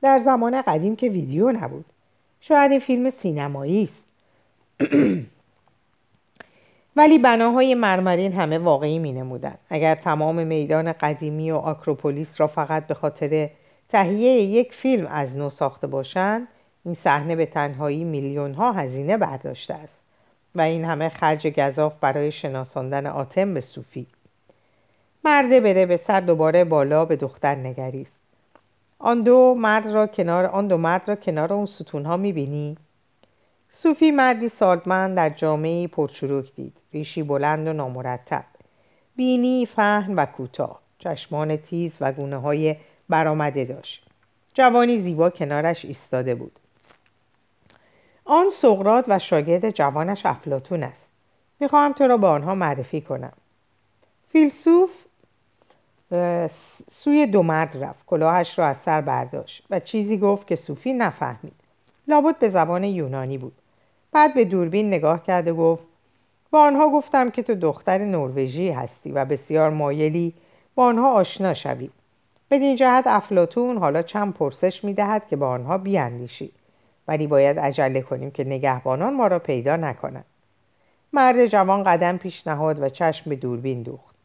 در 0.02 0.18
زمان 0.18 0.62
قدیم 0.62 0.96
که 0.96 1.08
ویدیو 1.08 1.52
نبود. 1.52 1.84
شاید 2.40 2.70
این 2.70 2.80
فیلم 2.80 3.10
سینمایی 3.10 3.82
است. 3.82 4.08
ولی 6.96 7.18
بناهای 7.18 7.74
مرمرین 7.74 8.32
همه 8.32 8.58
واقعی 8.58 8.98
می 8.98 9.12
نمودن. 9.12 9.54
اگر 9.70 9.94
تمام 9.94 10.46
میدان 10.46 10.92
قدیمی 10.92 11.50
و 11.50 11.56
آکروپولیس 11.56 12.40
را 12.40 12.46
فقط 12.46 12.86
به 12.86 12.94
خاطر 12.94 13.50
تهیه 13.88 14.32
یک 14.32 14.72
فیلم 14.72 15.06
از 15.06 15.36
نو 15.36 15.50
ساخته 15.50 15.86
باشند 15.86 16.48
این 16.84 16.94
صحنه 16.94 17.36
به 17.36 17.46
تنهایی 17.46 18.04
میلیون 18.04 18.54
ها 18.54 18.72
هزینه 18.72 19.16
برداشته 19.16 19.74
است 19.74 19.98
و 20.54 20.60
این 20.60 20.84
همه 20.84 21.08
خرج 21.08 21.46
گذاف 21.46 21.94
برای 22.00 22.32
شناساندن 22.32 23.06
آتم 23.06 23.54
به 23.54 23.60
صوفی. 23.60 24.06
مرده 25.24 25.60
بره 25.60 25.86
به 25.86 25.96
سر 25.96 26.20
دوباره 26.20 26.64
بالا 26.64 27.04
به 27.04 27.16
دختر 27.16 27.54
نگریست. 27.54 28.17
آن 28.98 29.22
دو 29.22 29.54
مرد 29.58 29.86
را 29.86 30.06
کنار 30.06 30.46
آن 30.46 30.68
دو 30.68 30.76
مرد 30.76 31.08
را 31.08 31.16
کنار 31.16 31.52
اون 31.52 31.66
ستون 31.66 32.04
ها 32.04 32.16
می‌بینی. 32.16 32.76
صوفی 33.70 34.10
مردی 34.10 34.48
سالمند 34.48 35.16
در 35.16 35.30
جامعه 35.30 35.86
پرچروک 35.86 36.54
دید. 36.54 36.76
ریشی 36.92 37.22
بلند 37.22 37.68
و 37.68 37.72
نامرتب. 37.72 38.44
بینی 39.16 39.66
فهن 39.66 40.14
و 40.14 40.26
کوتاه. 40.26 40.80
چشمان 40.98 41.56
تیز 41.56 41.92
و 42.00 42.12
گونه 42.12 42.36
های 42.36 42.76
برآمده 43.08 43.64
داشت. 43.64 44.06
جوانی 44.54 44.98
زیبا 44.98 45.30
کنارش 45.30 45.84
ایستاده 45.84 46.34
بود. 46.34 46.52
آن 48.24 48.50
سقرات 48.50 49.04
و 49.08 49.18
شاگرد 49.18 49.70
جوانش 49.70 50.26
افلاتون 50.26 50.82
است. 50.82 51.10
می‌خواهم 51.60 51.92
تو 51.92 52.06
را 52.06 52.16
به 52.16 52.26
آنها 52.26 52.54
معرفی 52.54 53.00
کنم. 53.00 53.32
فیلسوف 54.28 54.90
سوی 56.90 57.26
دو 57.26 57.42
مرد 57.42 57.84
رفت. 57.84 58.06
کلاهش 58.06 58.58
را 58.58 58.66
از 58.66 58.76
سر 58.76 59.00
برداشت 59.00 59.66
و 59.70 59.80
چیزی 59.80 60.18
گفت 60.18 60.46
که 60.46 60.56
صوفی 60.56 60.92
نفهمید. 60.92 61.52
لابد 62.08 62.38
به 62.38 62.48
زبان 62.48 62.84
یونانی 62.84 63.38
بود. 63.38 63.52
بعد 64.12 64.34
به 64.34 64.44
دوربین 64.44 64.88
نگاه 64.88 65.24
کرد 65.24 65.48
و 65.48 65.54
گفت 65.54 65.84
با 66.50 66.62
آنها 66.62 66.90
گفتم 66.90 67.30
که 67.30 67.42
تو 67.42 67.54
دختر 67.54 67.98
نروژی 67.98 68.70
هستی 68.70 69.12
و 69.12 69.24
بسیار 69.24 69.70
مایلی 69.70 70.34
با 70.74 70.84
آنها 70.84 71.12
آشنا 71.12 71.54
شوی. 71.54 71.90
بدین 72.50 72.76
جهت 72.76 73.06
افلاتون 73.06 73.78
حالا 73.78 74.02
چند 74.02 74.34
پرسش 74.34 74.84
می‌دهد 74.84 75.28
که 75.28 75.36
با 75.36 75.48
آنها 75.48 75.78
بیاندیشی. 75.78 76.52
ولی 77.08 77.26
باید 77.26 77.58
عجله 77.58 78.00
کنیم 78.00 78.30
که 78.30 78.44
نگهبانان 78.44 79.14
ما 79.14 79.26
را 79.26 79.38
پیدا 79.38 79.76
نکنند. 79.76 80.24
مرد 81.12 81.46
جوان 81.46 81.82
قدم 81.82 82.16
پیش 82.16 82.46
نهاد 82.46 82.82
و 82.82 82.88
چشم 82.88 83.30
به 83.30 83.36
دوربین 83.36 83.82
دوخت. 83.82 84.17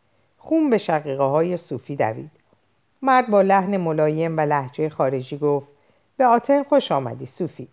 خون 0.45 0.69
به 0.69 0.77
شقیقه 0.77 1.23
های 1.23 1.57
صوفی 1.57 1.95
دوید. 1.95 2.31
مرد 3.01 3.29
با 3.29 3.41
لحن 3.41 3.77
ملایم 3.77 4.37
و 4.37 4.41
لحجه 4.41 4.89
خارجی 4.89 5.37
گفت 5.37 5.67
به 6.17 6.25
آتن 6.25 6.63
خوش 6.63 6.91
آمدی 6.91 7.25
صوفی. 7.25 7.67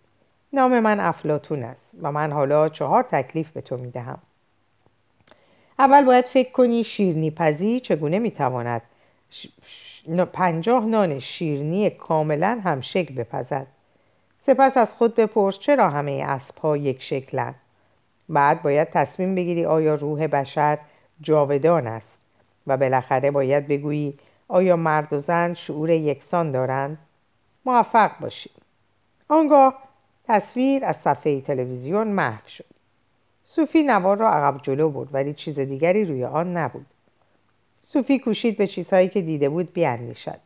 نام 0.53 0.79
من 0.79 0.99
افلاتون 0.99 1.63
است 1.63 1.89
و 2.01 2.11
من 2.11 2.31
حالا 2.31 2.69
چهار 2.69 3.03
تکلیف 3.03 3.51
به 3.51 3.61
تو 3.61 3.77
می‌دهم. 3.77 4.17
اول 5.79 6.05
باید 6.05 6.25
فکر 6.25 6.51
کنی 6.51 6.83
شیرنی 6.83 7.31
پزی 7.31 7.79
چگونه 7.79 8.19
می‌تواند 8.19 8.81
پنجاه 10.33 10.85
نان 10.85 11.19
شیرنی 11.19 11.89
کاملا 11.89 12.61
هم 12.63 12.81
شکل 12.81 13.13
بپزد. 13.13 13.67
سپس 14.45 14.77
از 14.77 14.95
خود 14.95 15.15
بپرس 15.15 15.59
چرا 15.59 15.89
همه 15.89 16.11
اسبها 16.11 16.77
یک 16.77 17.01
شکلند 17.01 17.55
بعد 18.29 18.61
باید 18.61 18.89
تصمیم 18.89 19.35
بگیری 19.35 19.65
آیا 19.65 19.95
روح 19.95 20.27
بشر 20.27 20.77
جاودان 21.21 21.87
است. 21.87 22.20
و 22.67 22.77
بالاخره 22.77 23.31
باید 23.31 23.67
بگویی 23.67 24.17
آیا 24.47 24.75
مرد 24.75 25.13
و 25.13 25.17
زن 25.17 25.53
شعور 25.53 25.89
یکسان 25.89 26.51
دارند؟ 26.51 26.97
موفق 27.65 28.11
باشی 28.19 28.49
آنگاه 29.29 29.77
تصویر 30.27 30.85
از 30.85 30.95
صفحه 30.95 31.41
تلویزیون 31.41 32.07
محو 32.07 32.47
شد. 32.47 32.65
صوفی 33.45 33.83
نوار 33.83 34.17
را 34.17 34.29
عقب 34.29 34.61
جلو 34.61 34.89
برد 34.89 35.09
ولی 35.13 35.33
چیز 35.33 35.59
دیگری 35.59 36.05
روی 36.05 36.25
آن 36.25 36.57
نبود. 36.57 36.85
صوفی 37.83 38.19
کوشید 38.19 38.57
به 38.57 38.67
چیزهایی 38.67 39.09
که 39.09 39.21
دیده 39.21 39.49
بود 39.49 39.73
بیاندیشد 39.73 40.39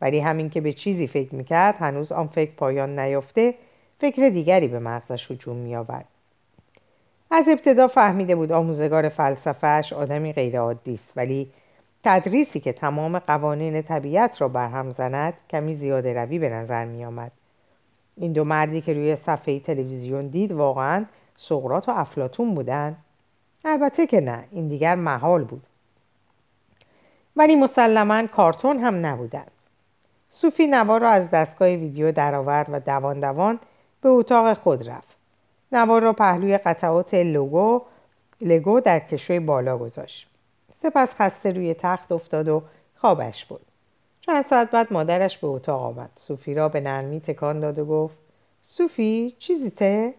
ولی 0.00 0.20
همین 0.20 0.50
که 0.50 0.60
به 0.60 0.72
چیزی 0.72 1.06
فکر 1.06 1.34
می‌کرد 1.34 1.74
هنوز 1.74 2.12
آن 2.12 2.26
فکر 2.26 2.50
پایان 2.50 2.98
نیافته 2.98 3.54
فکر 4.00 4.28
دیگری 4.28 4.68
به 4.68 4.78
مغزش 4.78 5.30
هجوم 5.30 5.56
میآورد. 5.56 6.08
از 7.36 7.48
ابتدا 7.48 7.88
فهمیده 7.88 8.36
بود 8.36 8.52
آموزگار 8.52 9.08
فلسفهش 9.08 9.92
آدمی 9.92 10.32
غیرعادی 10.32 10.94
است 10.94 11.12
ولی 11.16 11.50
تدریسی 12.04 12.60
که 12.60 12.72
تمام 12.72 13.18
قوانین 13.18 13.82
طبیعت 13.82 14.40
را 14.40 14.48
برهم 14.48 14.90
زند 14.90 15.34
کمی 15.50 15.74
زیاده 15.74 16.14
روی 16.14 16.38
به 16.38 16.48
نظر 16.48 16.84
می 16.84 17.04
آمد. 17.04 17.32
این 18.16 18.32
دو 18.32 18.44
مردی 18.44 18.80
که 18.80 18.92
روی 18.92 19.16
صفحه 19.16 19.60
تلویزیون 19.60 20.26
دید 20.26 20.52
واقعا 20.52 21.04
سقرات 21.36 21.88
و 21.88 21.92
افلاتون 21.92 22.54
بودند. 22.54 22.96
البته 23.64 24.06
که 24.06 24.20
نه 24.20 24.44
این 24.50 24.68
دیگر 24.68 24.94
محال 24.94 25.44
بود. 25.44 25.62
ولی 27.36 27.56
مسلما 27.56 28.26
کارتون 28.26 28.78
هم 28.78 29.06
نبودند. 29.06 29.50
صوفی 30.30 30.66
نوار 30.66 31.00
را 31.00 31.08
از 31.08 31.30
دستگاه 31.30 31.68
ویدیو 31.68 32.12
درآورد 32.12 32.66
و 32.72 32.80
دوان 32.80 33.20
دوان 33.20 33.58
به 34.00 34.08
اتاق 34.08 34.58
خود 34.58 34.88
رفت. 34.88 35.13
نوار 35.72 36.02
را 36.02 36.12
پهلوی 36.12 36.58
قطعات 36.58 37.14
لوگو 37.14 37.82
لگو 38.40 38.80
در 38.80 39.00
کشوی 39.00 39.40
بالا 39.40 39.78
گذاشت. 39.78 40.28
سپس 40.82 41.14
خسته 41.14 41.52
روی 41.52 41.74
تخت 41.74 42.12
افتاد 42.12 42.48
و 42.48 42.62
خوابش 42.96 43.44
بود 43.44 43.60
چند 44.20 44.44
ساعت 44.44 44.70
بعد 44.70 44.92
مادرش 44.92 45.38
به 45.38 45.46
اتاق 45.46 45.82
آمد. 45.82 46.10
صوفی 46.16 46.54
را 46.54 46.68
به 46.68 46.80
نرمی 46.80 47.20
تکان 47.20 47.60
داد 47.60 47.78
و 47.78 47.84
گفت 47.84 48.16
صوفی 48.64 49.36
چیزی 49.38 49.70
ته؟ 49.70 50.14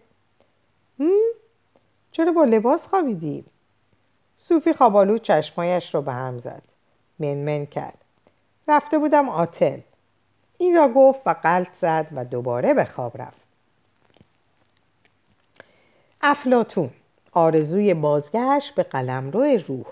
چرا 2.12 2.32
با 2.32 2.44
لباس 2.44 2.86
خوابیدی؟ 2.86 3.44
صوفی 4.36 4.72
خوابالو 4.72 5.18
چشمایش 5.18 5.94
را 5.94 6.00
به 6.00 6.12
هم 6.12 6.38
زد. 6.38 6.62
منمن 7.18 7.66
کرد. 7.66 7.98
رفته 8.68 8.98
بودم 8.98 9.28
آتن 9.28 9.82
این 10.58 10.76
را 10.76 10.88
گفت 10.88 11.20
و 11.26 11.30
قلط 11.42 11.74
زد 11.80 12.06
و 12.12 12.24
دوباره 12.24 12.74
به 12.74 12.84
خواب 12.84 13.22
رفت. 13.22 13.45
افلاتون 16.28 16.90
آرزوی 17.32 17.94
بازگشت 17.94 18.74
به 18.74 18.82
قلمرو 18.82 19.42
روح. 19.42 19.86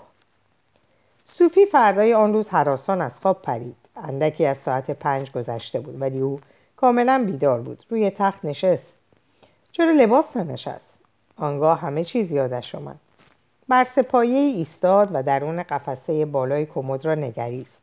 صوفی 1.25 1.65
فردای 1.65 2.13
آن 2.13 2.33
روز 2.33 2.49
حراسان 2.49 3.01
از 3.01 3.11
خواب 3.21 3.41
پرید. 3.41 3.75
اندکی 3.95 4.45
از 4.45 4.57
ساعت 4.57 4.91
پنج 4.91 5.31
گذشته 5.31 5.79
بود 5.79 6.01
ولی 6.01 6.19
او 6.19 6.39
کاملا 6.77 7.23
بیدار 7.25 7.61
بود. 7.61 7.83
روی 7.89 8.09
تخت 8.09 8.45
نشست. 8.45 8.93
چرا 9.71 9.91
لباس 9.91 10.37
ننشست؟ 10.37 10.93
آنگاه 11.37 11.79
همه 11.79 12.03
چیز 12.03 12.31
یادش 12.31 12.75
آمد. 12.75 12.99
بر 13.67 13.83
سپایه 13.83 14.39
ایستاد 14.39 15.09
و 15.13 15.23
درون 15.23 15.63
قفسه 15.63 16.25
بالای 16.25 16.65
کمد 16.65 17.05
را 17.05 17.15
نگریست. 17.15 17.77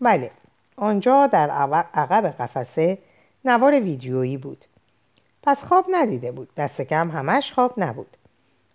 بله 0.00 0.30
آنجا 0.76 1.26
در 1.26 1.50
عقب 1.94 2.26
قفسه 2.26 2.98
نوار 3.44 3.80
ویدیویی 3.80 4.36
بود. 4.36 4.64
پس 5.42 5.64
خواب 5.64 5.86
ندیده 5.90 6.32
بود. 6.32 6.48
دست 6.56 6.80
کم 6.80 7.10
همش 7.10 7.52
خواب 7.52 7.74
نبود. 7.76 8.16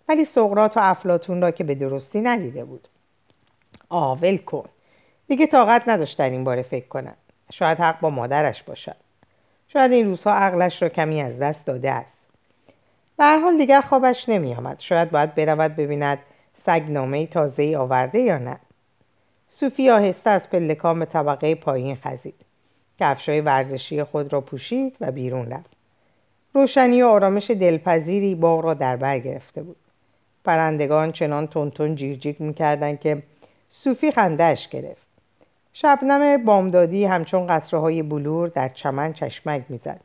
ولی 0.08 0.24
سقرات 0.24 0.76
و 0.76 0.80
افلاتون 0.82 1.42
را 1.42 1.50
که 1.50 1.64
به 1.64 1.74
درستی 1.74 2.20
ندیده 2.20 2.64
بود. 2.64 2.88
آول 3.88 4.36
کن. 4.36 4.68
دیگه 5.28 5.46
طاقت 5.46 5.88
نداشت 5.88 6.18
در 6.18 6.30
این 6.30 6.44
باره 6.44 6.62
فکر 6.62 6.88
کند 6.88 7.16
شاید 7.52 7.78
حق 7.78 8.00
با 8.00 8.10
مادرش 8.10 8.62
باشد. 8.62 8.96
شاید 9.68 9.92
این 9.92 10.06
روزها 10.06 10.32
عقلش 10.32 10.82
را 10.82 10.88
کمی 10.88 11.22
از 11.22 11.38
دست 11.38 11.66
داده 11.66 11.90
است. 11.90 12.18
به 13.16 13.24
حال 13.24 13.58
دیگر 13.58 13.80
خوابش 13.80 14.28
نمی 14.28 14.54
آمد. 14.54 14.80
شاید 14.80 15.10
باید 15.10 15.34
برود 15.34 15.76
ببیند 15.76 16.18
سگ 16.66 16.82
نامه 16.88 17.26
تازه 17.26 17.62
ای 17.62 17.76
آورده 17.76 18.18
یا 18.18 18.38
نه. 18.38 18.58
صوفی 19.48 19.90
آهسته 19.90 20.30
از 20.30 20.50
پلکان 20.50 20.98
به 20.98 21.04
طبقه 21.04 21.54
پایین 21.54 21.96
خزید. 21.96 22.34
کفشای 23.00 23.40
ورزشی 23.40 24.04
خود 24.04 24.32
را 24.32 24.40
پوشید 24.40 24.96
و 25.00 25.12
بیرون 25.12 25.50
رفت. 25.50 25.77
روشنی 26.54 27.02
و 27.02 27.06
آرامش 27.06 27.50
دلپذیری 27.50 28.34
باغ 28.34 28.60
را 28.64 28.74
در 28.74 28.96
بر 28.96 29.18
گرفته 29.18 29.62
بود. 29.62 29.76
پرندگان 30.44 31.12
چنان 31.12 31.46
تونتون 31.46 31.94
جیرجیک 31.94 32.40
می‌کردند 32.40 33.00
که 33.00 33.22
صوفی 33.68 34.12
خندهش 34.12 34.68
گرفت. 34.68 35.06
شبنم 35.72 36.44
بامدادی 36.44 37.04
همچون 37.04 37.46
قطره 37.46 38.02
بلور 38.02 38.48
در 38.48 38.68
چمن 38.68 39.12
چشمک 39.12 39.64
می‌زد. 39.68 40.00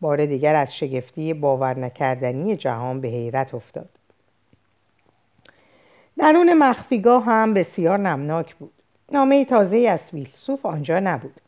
بار 0.00 0.26
دیگر 0.26 0.54
از 0.54 0.76
شگفتی 0.76 1.34
باور 1.34 1.78
نکردنی 1.78 2.56
جهان 2.56 3.00
به 3.00 3.08
حیرت 3.08 3.54
افتاد. 3.54 3.88
درون 6.18 6.54
مخفیگاه 6.54 7.24
هم 7.24 7.54
بسیار 7.54 7.98
نمناک 7.98 8.54
بود. 8.54 8.72
نامه 9.12 9.44
تازه 9.44 9.76
از 9.76 10.02
فیلسوف 10.10 10.66
آنجا 10.66 11.00
نبود. 11.00 11.40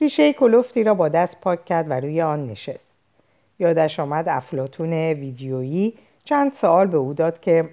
ریشه 0.00 0.32
کلوفتی 0.32 0.84
را 0.84 0.94
با 0.94 1.08
دست 1.08 1.40
پاک 1.40 1.64
کرد 1.64 1.90
و 1.90 1.92
روی 1.92 2.22
آن 2.22 2.46
نشست. 2.46 2.87
یادش 3.58 4.00
آمد 4.00 4.28
افلاتون 4.28 4.92
ویدیویی 4.92 5.94
چند 6.24 6.52
سوال 6.52 6.86
به 6.86 6.96
او 6.96 7.14
داد 7.14 7.40
که 7.40 7.68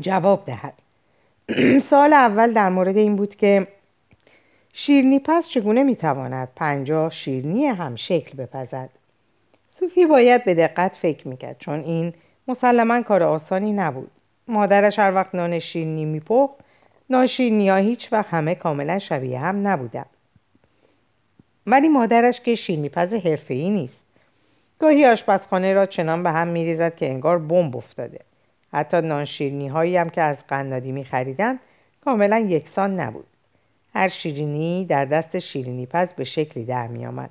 جواب 0.00 0.44
دهد. 0.44 0.74
سال 1.90 2.12
اول 2.12 2.52
در 2.52 2.68
مورد 2.68 2.96
این 2.96 3.16
بود 3.16 3.36
که 3.36 3.66
شیرنی 4.72 5.18
پس 5.18 5.48
چگونه 5.48 5.82
می‌تواند 5.82 6.48
پنجاه 6.56 7.10
شیرنی 7.10 7.66
هم 7.66 7.96
شکل 7.96 8.36
بپزد؟ 8.38 8.88
صوفی 9.70 10.06
باید 10.06 10.44
به 10.44 10.54
دقت 10.54 10.96
فکر 10.96 11.28
می‌کرد 11.28 11.56
چون 11.58 11.80
این 11.80 12.12
مسلما 12.48 13.02
کار 13.02 13.22
آسانی 13.22 13.72
نبود. 13.72 14.10
مادرش 14.48 14.98
هر 14.98 15.14
وقت 15.14 15.34
نان 15.34 15.58
شیرنی 15.58 16.04
میپخت 16.04 16.54
نان 17.10 17.26
شیرنی 17.26 17.68
ها 17.68 17.76
هیچ 17.76 18.12
وقت 18.12 18.28
همه 18.30 18.54
کاملا 18.54 18.98
شبیه 18.98 19.38
هم 19.38 19.66
نبودن 19.68 20.04
ولی 21.66 21.88
مادرش 21.88 22.40
که 22.40 22.54
شیرنی 22.54 22.88
پز 22.88 23.14
حرفه‌ای 23.14 23.70
نیست. 23.70 24.05
گاهی 24.78 25.06
آشپزخانه 25.06 25.72
را 25.72 25.86
چنان 25.86 26.22
به 26.22 26.30
هم 26.30 26.48
میریزد 26.48 26.96
که 26.96 27.06
انگار 27.06 27.38
بمب 27.38 27.76
افتاده. 27.76 28.20
حتی 28.72 29.00
نان 29.00 29.24
شیرنی 29.24 29.68
هایی 29.68 29.96
هم 29.96 30.08
که 30.08 30.22
از 30.22 30.46
قنادی 30.46 30.92
می 30.92 31.04
خریدن 31.04 31.58
کاملا 32.04 32.38
یکسان 32.38 33.00
نبود. 33.00 33.26
هر 33.94 34.08
شیرینی 34.08 34.84
در 34.84 35.04
دست 35.04 35.38
شیرینی 35.38 35.86
پز 35.86 36.12
به 36.12 36.24
شکلی 36.24 36.64
در 36.64 36.86
می 36.86 37.06
آمد. 37.06 37.30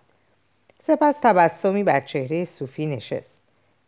سپس 0.88 1.16
تبسمی 1.22 1.84
بر 1.84 2.00
چهره 2.00 2.46
صوفی 2.46 2.86
نشست. 2.86 3.42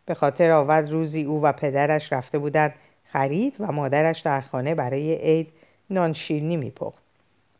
به 0.06 0.14
خاطر 0.14 0.50
آورد 0.50 0.90
روزی 0.90 1.22
او 1.22 1.42
و 1.42 1.52
پدرش 1.52 2.12
رفته 2.12 2.38
بودند 2.38 2.74
خرید 3.12 3.54
و 3.60 3.72
مادرش 3.72 4.20
در 4.20 4.40
خانه 4.40 4.74
برای 4.74 5.14
عید 5.14 5.48
نان 5.90 6.12
شیرینی 6.12 6.56
میپخت. 6.56 7.02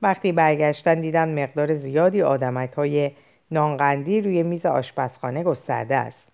وقتی 0.02 0.32
برگشتن 0.32 1.00
دیدن 1.00 1.42
مقدار 1.42 1.74
زیادی 1.74 2.22
آدمک 2.22 2.72
های 2.72 3.10
نانقندی 3.50 4.20
روی 4.20 4.42
میز 4.42 4.66
آشپزخانه 4.66 5.42
گسترده 5.42 5.96
است 5.96 6.28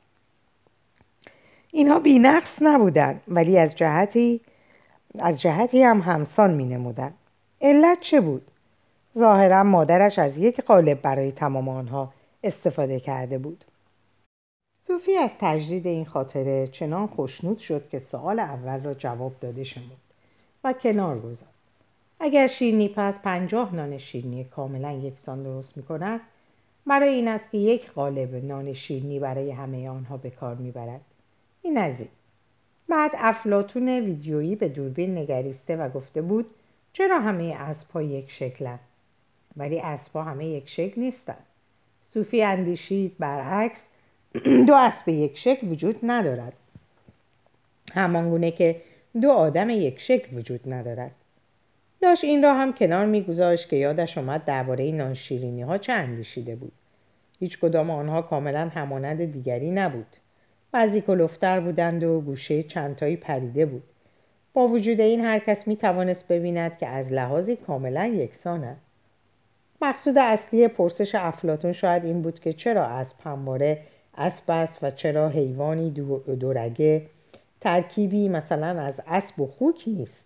اینها 1.72 1.98
بینقص 1.98 2.58
نبودند 2.62 3.22
ولی 3.28 3.58
از 3.58 3.76
جهتی 3.76 4.40
از 5.18 5.40
جهتی 5.40 5.82
هم 5.82 6.00
همسان 6.00 6.54
می 6.54 6.64
نمودن. 6.64 7.14
علت 7.60 8.00
چه 8.00 8.20
بود؟ 8.20 8.50
ظاهرا 9.18 9.64
مادرش 9.64 10.18
از 10.18 10.38
یک 10.38 10.60
قالب 10.60 11.02
برای 11.02 11.32
تمام 11.32 11.68
آنها 11.68 12.12
استفاده 12.44 13.00
کرده 13.00 13.38
بود 13.38 13.64
صوفی 14.86 15.16
از 15.16 15.30
تجدید 15.40 15.86
این 15.86 16.04
خاطره 16.04 16.66
چنان 16.66 17.06
خوشنود 17.06 17.58
شد 17.58 17.88
که 17.88 17.98
سوال 17.98 18.40
اول 18.40 18.84
را 18.84 18.94
جواب 18.94 19.32
داده 19.40 19.64
شمود 19.64 19.98
و 20.64 20.72
کنار 20.72 21.18
گذاشت 21.18 21.54
اگر 22.20 22.46
شیرنی 22.46 22.88
پس 22.88 23.18
پنجاه 23.18 23.74
نان 23.74 23.98
شیرنی 23.98 24.44
کاملا 24.44 24.92
یکسان 24.92 25.42
درست 25.42 25.76
می 25.76 25.82
کند 25.82 26.20
برای 26.86 27.08
این 27.08 27.28
است 27.28 27.50
که 27.50 27.58
یک 27.58 27.90
قالب 27.90 28.34
نان 28.34 28.72
شیرنی 28.72 29.18
برای 29.18 29.50
همه 29.50 29.88
آنها 29.88 30.16
به 30.16 30.30
کار 30.30 30.54
می‌برد. 30.54 31.00
این 31.62 31.78
از 31.78 31.98
این. 31.98 32.08
بعد 32.88 33.10
افلاتون 33.14 33.88
ویدیویی 33.88 34.56
به 34.56 34.68
دوربین 34.68 35.18
نگریسته 35.18 35.76
و 35.76 35.88
گفته 35.88 36.22
بود 36.22 36.46
چرا 36.92 37.20
همه 37.20 37.56
اسبها 37.58 38.02
یک 38.02 38.30
شکلند 38.30 38.80
ولی 39.56 39.80
اسبها 39.80 40.22
همه 40.22 40.46
یک 40.46 40.68
شکل 40.68 41.00
نیستند 41.00 41.44
صوفی 42.04 42.42
اندیشید 42.42 43.18
برعکس 43.18 43.80
دو 44.68 44.74
اسب 44.74 45.08
یک 45.08 45.38
شکل 45.38 45.68
وجود 45.68 45.98
ندارد. 46.02 46.52
همانگونه 47.92 48.50
که 48.50 48.82
دو 49.22 49.30
آدم 49.30 49.70
یک 49.70 50.00
شکل 50.00 50.36
وجود 50.36 50.72
ندارد. 50.72 51.10
داشت 52.04 52.24
این 52.24 52.42
را 52.42 52.54
هم 52.54 52.72
کنار 52.72 53.06
میگذاشت 53.06 53.68
که 53.68 53.76
یادش 53.76 54.18
آمد 54.18 54.44
درباره 54.44 54.92
نانشیرینی 54.92 55.62
ها 55.62 55.78
چه 55.78 55.92
اندیشیده 55.92 56.56
بود. 56.56 56.72
هیچ 57.38 57.58
کدام 57.60 57.90
آنها 57.90 58.22
کاملا 58.22 58.68
همانند 58.68 59.32
دیگری 59.32 59.70
نبود. 59.70 60.06
بعضی 60.72 61.00
کلفتر 61.00 61.60
بودند 61.60 62.04
و 62.04 62.20
گوشه 62.20 62.62
چندتایی 62.62 63.16
پریده 63.16 63.66
بود. 63.66 63.82
با 64.52 64.68
وجود 64.68 65.00
این 65.00 65.20
هر 65.20 65.38
کس 65.38 65.68
می 65.68 65.76
توانست 65.76 66.28
ببیند 66.28 66.78
که 66.78 66.86
از 66.86 67.12
لحاظی 67.12 67.56
کاملا 67.56 68.06
یکسانند. 68.06 68.80
مقصود 69.82 70.18
اصلی 70.18 70.68
پرسش 70.68 71.14
افلاتون 71.14 71.72
شاید 71.72 72.04
این 72.04 72.22
بود 72.22 72.40
که 72.40 72.52
چرا 72.52 72.86
از 72.86 73.14
همواره 73.24 73.82
اسب 74.18 74.50
است 74.50 74.78
و 74.82 74.90
چرا 74.90 75.28
حیوانی 75.28 75.90
دورگه 76.40 77.06
ترکیبی 77.60 78.28
مثلا 78.28 78.82
از 78.82 79.00
اسب 79.06 79.40
و 79.40 79.46
خوک 79.46 79.84
نیست. 79.86 80.23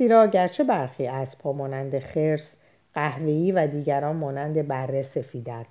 زیرا 0.00 0.26
گرچه 0.26 0.64
برخی 0.64 1.06
اسبها 1.06 1.52
مانند 1.52 1.98
خرس 1.98 2.56
قهوه‌ای 2.94 3.52
و 3.52 3.66
دیگران 3.66 4.16
مانند 4.16 4.68
بره 4.68 5.02
سفیدند. 5.02 5.66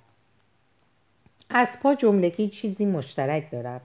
اسبها 1.50 1.94
جملگی 1.94 2.48
چیزی 2.48 2.84
مشترک 2.84 3.50
دارد 3.50 3.80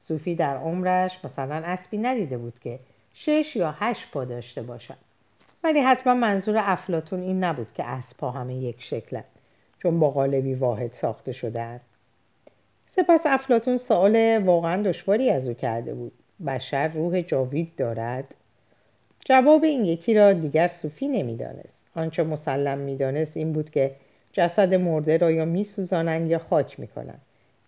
صوفی 0.00 0.34
در 0.34 0.56
عمرش 0.56 1.24
مثلا 1.24 1.62
اسبی 1.64 1.98
ندیده 1.98 2.38
بود 2.38 2.58
که 2.58 2.78
شش 3.14 3.56
یا 3.56 3.74
هشت 3.78 4.10
پا 4.10 4.24
داشته 4.24 4.62
باشد. 4.62 4.96
ولی 5.64 5.80
حتما 5.80 6.14
منظور 6.14 6.54
افلاتون 6.58 7.22
این 7.22 7.44
نبود 7.44 7.68
که 7.74 7.84
اسبها 7.84 8.30
همه 8.30 8.54
یک 8.54 8.82
شکلند 8.82 9.24
چون 9.82 10.00
با 10.00 10.10
قالبی 10.10 10.54
واحد 10.54 10.92
ساخته 10.92 11.32
شده 11.32 11.80
سپس 12.90 13.20
افلاتون 13.24 13.76
سوال 13.76 14.38
واقعا 14.38 14.82
دشواری 14.82 15.30
از 15.30 15.48
او 15.48 15.54
کرده 15.54 15.94
بود. 15.94 16.12
بشر 16.46 16.88
روح 16.88 17.20
جاوید 17.20 17.76
دارد؟ 17.76 18.34
جواب 19.28 19.64
این 19.64 19.84
یکی 19.84 20.14
را 20.14 20.32
دیگر 20.32 20.68
صوفی 20.68 21.08
نمی‌دانست. 21.08 21.80
آنچه 21.94 22.22
مسلم 22.22 22.78
می‌دانست 22.78 23.36
این 23.36 23.52
بود 23.52 23.70
که 23.70 23.90
جسد 24.32 24.74
مرده 24.74 25.16
را 25.16 25.30
یا 25.30 25.44
میسوزانند 25.44 26.30
یا 26.30 26.38
خاک 26.38 26.80
می‌کنند. 26.80 27.20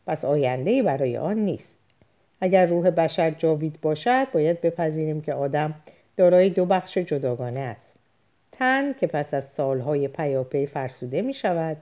پس 0.06 0.24
آینده 0.24 0.82
برای 0.82 1.16
آن 1.16 1.38
نیست. 1.38 1.76
اگر 2.40 2.66
روح 2.66 2.90
بشر 2.90 3.30
جاوید 3.30 3.78
باشد 3.82 4.26
باید 4.32 4.60
بپذیریم 4.60 5.20
که 5.20 5.34
آدم 5.34 5.74
دارای 6.16 6.50
دو 6.50 6.64
بخش 6.64 6.98
جداگانه 6.98 7.60
است. 7.60 7.92
تن 8.52 8.92
که 8.92 9.06
پس 9.06 9.34
از 9.34 9.44
سالهای 9.44 10.08
پیاپی 10.08 10.66
فرسوده 10.66 11.22
می 11.22 11.34
شود 11.34 11.76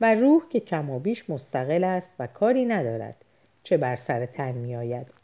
و 0.00 0.14
روح 0.14 0.42
که 0.50 0.60
کمابیش 0.60 1.30
مستقل 1.30 1.84
است 1.84 2.10
و 2.18 2.26
کاری 2.26 2.64
ندارد 2.64 3.14
چه 3.64 3.76
بر 3.76 3.96
سر 3.96 4.26
تن 4.26 4.52
می 4.52 4.76
آید 4.76 5.17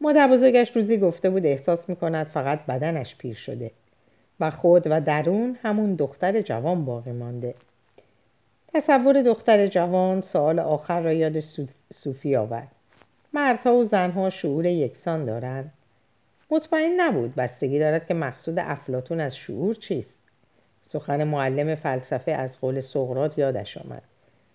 مادر 0.00 0.28
بزرگش 0.28 0.76
روزی 0.76 0.98
گفته 0.98 1.30
بود 1.30 1.46
احساس 1.46 1.88
می 1.88 1.96
کند 1.96 2.26
فقط 2.26 2.66
بدنش 2.66 3.16
پیر 3.16 3.34
شده 3.34 3.70
و 4.40 4.50
خود 4.50 4.82
و 4.86 5.00
درون 5.00 5.58
همون 5.62 5.94
دختر 5.94 6.40
جوان 6.40 6.84
باقی 6.84 7.12
مانده. 7.12 7.54
تصور 8.74 9.22
دختر 9.22 9.66
جوان 9.66 10.20
سال 10.20 10.58
آخر 10.58 11.00
را 11.00 11.12
یاد 11.12 11.40
صوفی 11.94 12.36
آورد. 12.36 12.68
مردها 13.32 13.74
و 13.74 13.84
زنها 13.84 14.30
شعور 14.30 14.66
یکسان 14.66 15.24
دارند. 15.24 15.72
مطمئن 16.50 17.00
نبود 17.00 17.34
بستگی 17.34 17.78
دارد 17.78 18.06
که 18.06 18.14
مقصود 18.14 18.58
افلاتون 18.58 19.20
از 19.20 19.36
شعور 19.36 19.74
چیست. 19.74 20.18
سخن 20.88 21.24
معلم 21.24 21.74
فلسفه 21.74 22.32
از 22.32 22.60
قول 22.60 22.80
سقرات 22.80 23.38
یادش 23.38 23.76
آمد. 23.76 24.02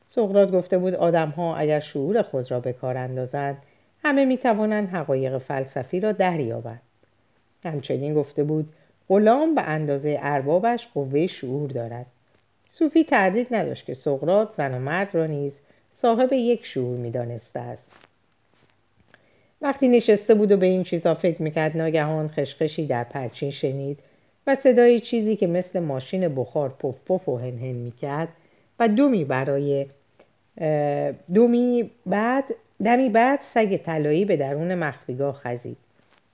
سقراط 0.09 0.51
گفته 0.51 0.77
بود 0.77 0.93
آدمها 0.93 1.55
اگر 1.55 1.79
شعور 1.79 2.21
خود 2.21 2.51
را 2.51 2.59
به 2.59 2.73
کار 2.73 2.97
اندازند 2.97 3.57
همه 4.05 4.25
می 4.25 4.37
توانند 4.37 4.89
حقایق 4.89 5.37
فلسفی 5.37 5.99
را 5.99 6.11
دریابند. 6.11 6.81
همچنین 7.63 8.13
گفته 8.13 8.43
بود 8.43 8.73
غلام 9.09 9.55
به 9.55 9.61
اندازه 9.61 10.19
اربابش 10.21 10.87
قوه 10.93 11.27
شعور 11.27 11.69
دارد. 11.69 12.05
صوفی 12.69 13.03
تردید 13.03 13.47
نداشت 13.51 13.85
که 13.85 13.93
سقراط 13.93 14.55
زن 14.57 14.73
و 14.73 14.79
مرد 14.79 15.15
را 15.15 15.25
نیز 15.25 15.53
صاحب 15.95 16.33
یک 16.33 16.65
شعور 16.65 16.97
می‌دانسته 16.97 17.59
است. 17.59 17.83
وقتی 19.61 19.87
نشسته 19.87 20.33
بود 20.33 20.51
و 20.51 20.57
به 20.57 20.65
این 20.65 20.83
چیزها 20.83 21.13
فکر 21.13 21.41
می‌کرد 21.41 21.77
ناگهان 21.77 22.27
خشخشی 22.27 22.87
در 22.87 23.03
پرچین 23.03 23.51
شنید 23.51 23.99
و 24.47 24.55
صدای 24.55 24.99
چیزی 24.99 25.35
که 25.35 25.47
مثل 25.47 25.79
ماشین 25.79 26.35
بخار 26.35 26.69
پف 26.69 26.95
پف 27.05 27.29
و 27.29 27.37
هن 27.37 27.57
هن 27.57 27.75
می‌کرد 27.75 28.27
و 28.79 28.87
دومی 28.87 29.25
برای 29.25 29.85
دومی 31.33 31.89
بعد 32.05 32.43
دمی 32.83 33.09
بعد 33.09 33.39
سگ 33.41 33.77
طلایی 33.77 34.25
به 34.25 34.37
درون 34.37 34.75
مخفیگاه 34.75 35.35
خزید. 35.35 35.77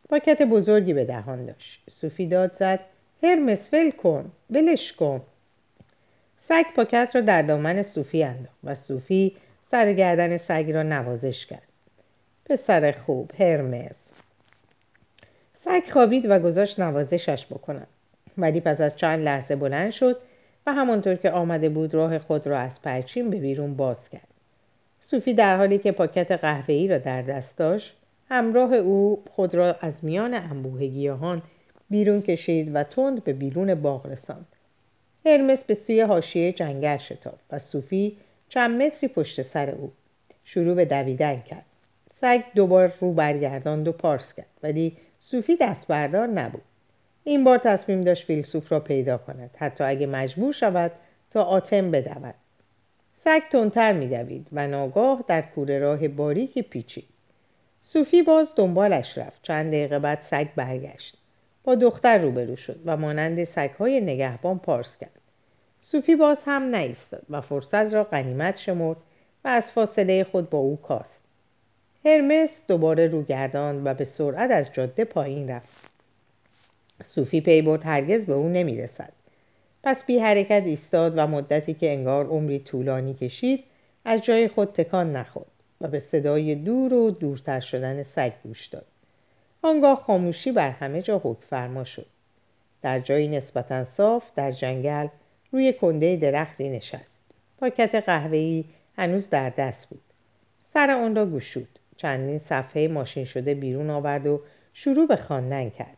پاکت 0.09 0.41
بزرگی 0.41 0.93
به 0.93 1.05
دهان 1.05 1.45
داشت. 1.45 1.81
صوفی 1.89 2.27
داد 2.27 2.53
زد 2.53 2.79
هرمس 3.23 3.73
ول 3.73 3.91
کن 3.91 4.31
ولش 4.49 4.93
کن. 4.93 5.21
سگ 6.39 6.65
پاکت 6.75 7.11
را 7.13 7.21
در 7.21 7.41
دامن 7.41 7.83
صوفی 7.83 8.23
انداخت 8.23 8.57
و 8.63 8.75
صوفی 8.75 9.35
سر 9.71 9.93
گردن 9.93 10.37
سگ 10.37 10.71
را 10.71 10.83
نوازش 10.83 11.45
کرد. 11.45 11.67
پسر 12.45 12.91
خوب 12.91 13.31
هرمس. 13.39 13.95
سگ 15.65 15.83
خوابید 15.91 16.25
و 16.29 16.39
گذاشت 16.39 16.79
نوازشش 16.79 17.45
بکنم. 17.45 17.87
ولی 18.37 18.61
پس 18.61 18.81
از 18.81 18.97
چند 18.97 19.19
لحظه 19.19 19.55
بلند 19.55 19.91
شد 19.91 20.17
و 20.67 20.73
همانطور 20.73 21.15
که 21.15 21.31
آمده 21.31 21.69
بود 21.69 21.93
راه 21.93 22.19
خود 22.19 22.47
را 22.47 22.59
از 22.59 22.81
پرچین 22.81 23.29
به 23.29 23.37
بیرون 23.37 23.75
باز 23.75 24.09
کرد. 24.09 24.30
صوفی 25.11 25.33
در 25.33 25.57
حالی 25.57 25.77
که 25.77 25.91
پاکت 25.91 26.31
قهوه‌ای 26.31 26.87
را 26.87 26.97
در 26.97 27.21
دست 27.21 27.57
داشت 27.57 27.93
همراه 28.29 28.73
او 28.73 29.23
خود 29.31 29.55
را 29.55 29.75
از 29.81 30.05
میان 30.05 30.33
انبوه 30.33 30.85
گیاهان 30.85 31.41
بیرون 31.89 32.21
کشید 32.21 32.75
و 32.75 32.83
تند 32.83 33.23
به 33.23 33.33
بیرون 33.33 33.75
باغ 33.75 34.05
رساند. 34.05 34.47
هرمس 35.25 35.63
به 35.63 35.73
سوی 35.73 36.01
حاشیه 36.01 36.51
جنگل 36.51 36.97
شتافت 36.97 37.45
و 37.51 37.59
صوفی 37.59 38.17
چند 38.49 38.81
متری 38.81 39.09
پشت 39.09 39.41
سر 39.41 39.69
او 39.69 39.91
شروع 40.45 40.75
به 40.75 40.85
دویدن 40.85 41.39
کرد. 41.41 41.65
سگ 42.21 42.43
دوبار 42.55 42.93
رو 42.99 43.13
برگرداند 43.13 43.87
و 43.87 43.91
پارس 43.91 44.33
کرد 44.33 44.47
ولی 44.63 44.97
صوفی 45.19 45.55
دست 45.55 45.87
بردار 45.87 46.27
نبود. 46.27 46.61
این 47.23 47.43
بار 47.43 47.57
تصمیم 47.57 48.01
داشت 48.01 48.25
فیلسوف 48.25 48.71
را 48.71 48.79
پیدا 48.79 49.17
کند 49.17 49.49
حتی 49.57 49.83
اگه 49.83 50.07
مجبور 50.07 50.53
شود 50.53 50.91
تا 51.31 51.43
آتم 51.43 51.91
بدود. 51.91 52.40
سگ 53.23 53.41
تندتر 53.51 53.93
میدوید 53.93 54.47
و 54.51 54.67
ناگاه 54.67 55.23
در 55.27 55.41
کوره 55.41 55.79
راه 55.79 56.07
باریکی 56.07 56.61
پیچید. 56.61 57.07
صوفی 57.81 58.23
باز 58.23 58.53
دنبالش 58.55 59.17
رفت. 59.17 59.39
چند 59.43 59.67
دقیقه 59.67 59.99
بعد 59.99 60.21
سگ 60.21 60.47
برگشت. 60.55 61.17
با 61.63 61.75
دختر 61.75 62.17
روبرو 62.17 62.55
شد 62.55 62.79
و 62.85 62.97
مانند 62.97 63.43
سگهای 63.43 64.01
نگهبان 64.01 64.59
پارس 64.59 64.97
کرد. 64.97 65.21
صوفی 65.81 66.15
باز 66.15 66.37
هم 66.45 66.69
نایستاد 66.69 67.23
و 67.29 67.41
فرصت 67.41 67.93
را 67.93 68.03
غنیمت 68.03 68.57
شمرد 68.57 68.97
و 69.45 69.47
از 69.47 69.71
فاصله 69.71 70.23
خود 70.23 70.49
با 70.49 70.57
او 70.57 70.81
کاست. 70.81 71.23
هرمس 72.05 72.63
دوباره 72.67 73.07
روگردان 73.07 73.87
و 73.87 73.93
به 73.93 74.03
سرعت 74.03 74.51
از 74.51 74.73
جاده 74.73 75.05
پایین 75.05 75.49
رفت. 75.49 75.77
صوفی 77.03 77.41
پی 77.41 77.61
برد 77.61 77.85
هرگز 77.85 78.25
به 78.25 78.33
او 78.33 78.49
نمی‌رسد. 78.49 79.13
پس 79.83 80.03
بی 80.03 80.19
حرکت 80.19 80.63
ایستاد 80.65 81.13
و 81.15 81.27
مدتی 81.27 81.73
که 81.73 81.91
انگار 81.91 82.25
عمری 82.25 82.59
طولانی 82.59 83.13
کشید 83.13 83.63
از 84.05 84.21
جای 84.21 84.47
خود 84.47 84.73
تکان 84.73 85.11
نخورد 85.11 85.51
و 85.81 85.87
به 85.87 85.99
صدای 85.99 86.55
دور 86.55 86.93
و 86.93 87.11
دورتر 87.11 87.59
شدن 87.59 88.03
سگ 88.03 88.31
گوش 88.43 88.67
داد. 88.67 88.85
آنگاه 89.61 89.99
خاموشی 89.99 90.51
بر 90.51 90.69
همه 90.69 91.01
جا 91.01 91.21
حکم 91.23 91.45
فرما 91.49 91.83
شد. 91.83 92.05
در 92.81 92.99
جایی 92.99 93.27
نسبتا 93.27 93.83
صاف 93.83 94.31
در 94.35 94.51
جنگل 94.51 95.07
روی 95.51 95.73
کنده 95.73 96.15
درختی 96.15 96.69
نشست. 96.69 97.21
پاکت 97.59 97.95
قهوه‌ای 97.95 98.63
هنوز 98.97 99.29
در 99.29 99.49
دست 99.49 99.89
بود. 99.89 100.01
سر 100.73 100.91
آن 100.91 101.15
را 101.15 101.25
گشود. 101.25 101.79
چندین 101.97 102.39
صفحه 102.39 102.87
ماشین 102.87 103.25
شده 103.25 103.53
بیرون 103.53 103.89
آورد 103.89 104.27
و 104.27 104.41
شروع 104.73 105.07
به 105.07 105.15
خواندن 105.15 105.69
کرد. 105.69 105.97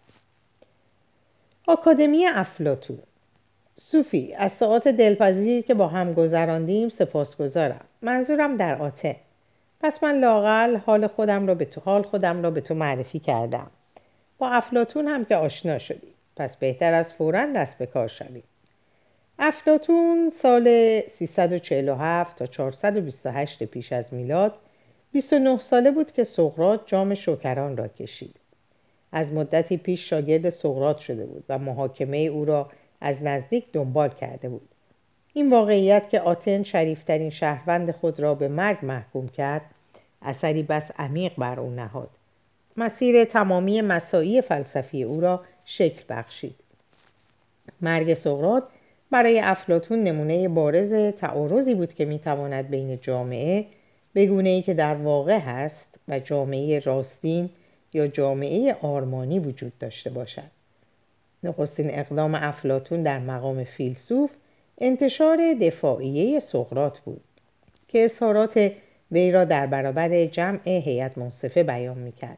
آکادمی 1.68 2.26
افلاتون 2.26 3.00
صوفی 3.80 4.34
از 4.38 4.52
ساعات 4.52 4.88
دلپذیری 4.88 5.62
که 5.62 5.74
با 5.74 5.88
هم 5.88 6.14
گذراندیم 6.14 6.90
سپاسگزارم 6.90 7.86
منظورم 8.02 8.58
در 8.58 8.82
آته. 8.82 9.16
پس 9.82 10.04
من 10.04 10.20
لاقل 10.20 10.78
حال 10.78 11.08
خودم 11.08 11.48
را 11.48 11.56
به 11.56 11.66
تو 11.66 11.82
حال 11.82 12.04
خودم 12.04 12.44
را 12.44 12.52
به 12.52 12.62
تو 12.62 12.74
معرفی 12.74 13.20
کردم. 13.20 13.72
با 14.38 14.50
افلاتون 14.50 15.08
هم 15.08 15.26
که 15.26 15.36
آشنا 15.36 15.78
شدی. 15.78 16.14
پس 16.36 16.56
بهتر 16.56 16.94
از 16.94 17.14
فورا 17.14 17.46
دست 17.56 17.78
به 17.78 17.86
کار 17.86 18.08
شویم 18.08 18.44
افلاتون 19.40 20.32
سال 20.42 21.02
347 21.10 22.38
تا 22.38 22.46
428 22.48 23.64
پیش 23.64 23.94
از 23.94 24.14
میلاد 24.14 24.54
29 25.12 25.58
ساله 25.58 25.92
بود 25.92 26.12
که 26.12 26.24
سقراط 26.24 26.80
جام 26.86 27.16
شکران 27.16 27.78
را 27.78 27.88
کشید. 27.88 28.36
از 29.12 29.34
مدتی 29.34 29.78
پیش 29.78 30.10
شاگرد 30.10 30.50
سقراط 30.50 30.98
شده 30.98 31.26
بود 31.26 31.44
و 31.50 31.58
محاکمه 31.58 32.18
او 32.18 32.46
را 32.46 32.70
از 33.04 33.24
نزدیک 33.24 33.66
دنبال 33.74 34.10
کرده 34.10 34.50
بود. 34.50 34.70
این 35.34 35.50
واقعیت 35.50 36.10
که 36.10 36.20
آتن 36.20 36.64
شریفترین 36.64 37.30
شهروند 37.30 37.92
خود 37.92 38.20
را 38.20 38.36
به 38.36 38.48
مرگ 38.48 38.78
محکوم 38.82 39.28
کرد 39.28 39.62
اثری 40.22 40.64
بس 40.64 40.92
عمیق 40.98 41.32
بر 41.38 41.60
او 41.60 41.70
نهاد. 41.70 42.10
مسیر 42.78 43.26
تمامی 43.26 43.82
مساعی 43.82 44.42
فلسفی 44.42 45.04
او 45.04 45.22
را 45.22 45.42
شکل 45.66 46.04
بخشید. 46.10 46.56
مرگ 47.82 48.14
سقراط 48.14 48.64
برای 49.12 49.40
افلاتون 49.40 50.04
نمونه 50.04 50.50
بارز 50.50 51.16
تعارضی 51.16 51.76
بود 51.76 51.94
که 51.94 52.06
می‌تواند 52.06 52.70
بین 52.70 53.00
جامعه 53.02 53.66
بگونه 54.16 54.50
ای 54.50 54.62
که 54.62 54.74
در 54.74 54.96
واقع 54.96 55.38
هست 55.38 55.96
و 56.08 56.20
جامعه 56.20 56.80
راستین 56.80 57.50
یا 57.94 58.08
جامعه 58.08 58.78
آرمانی 58.82 59.40
وجود 59.40 59.78
داشته 59.80 60.10
باشد. 60.10 60.63
نخستین 61.44 62.00
اقدام 62.00 62.36
افلاتون 62.36 63.04
در 63.04 63.20
مقام 63.20 63.64
فیلسوف 63.64 64.32
انتشار 64.78 65.54
دفاعیه 65.62 66.40
سقرات 66.40 67.00
بود 67.00 67.22
که 67.88 68.04
اظهارات 68.04 68.72
وی 69.12 69.32
را 69.32 69.46
در 69.46 69.68
برابر 69.68 70.26
جمع 70.26 70.70
هیئت 70.70 71.18
منصفه 71.18 71.64
بیان 71.64 71.98
می‌کرد. 71.98 72.38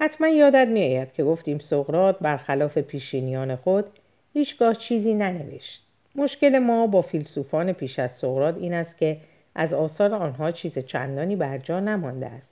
حتما 0.00 0.28
یادت 0.28 0.68
میآید 0.68 1.12
که 1.12 1.24
گفتیم 1.24 1.58
سقرات 1.58 2.18
برخلاف 2.18 2.78
پیشینیان 2.78 3.56
خود 3.56 3.84
هیچگاه 4.32 4.74
چیزی 4.74 5.14
ننوشت. 5.14 5.82
مشکل 6.14 6.58
ما 6.58 6.86
با 6.86 7.02
فیلسوفان 7.02 7.72
پیش 7.72 7.98
از 7.98 8.10
سقرات 8.10 8.56
این 8.58 8.74
است 8.74 8.98
که 8.98 9.16
از 9.54 9.72
آثار 9.72 10.14
آنها 10.14 10.50
چیز 10.50 10.78
چندانی 10.78 11.36
بر 11.36 11.58
جا 11.58 11.80
نمانده 11.80 12.26
است. 12.26 12.50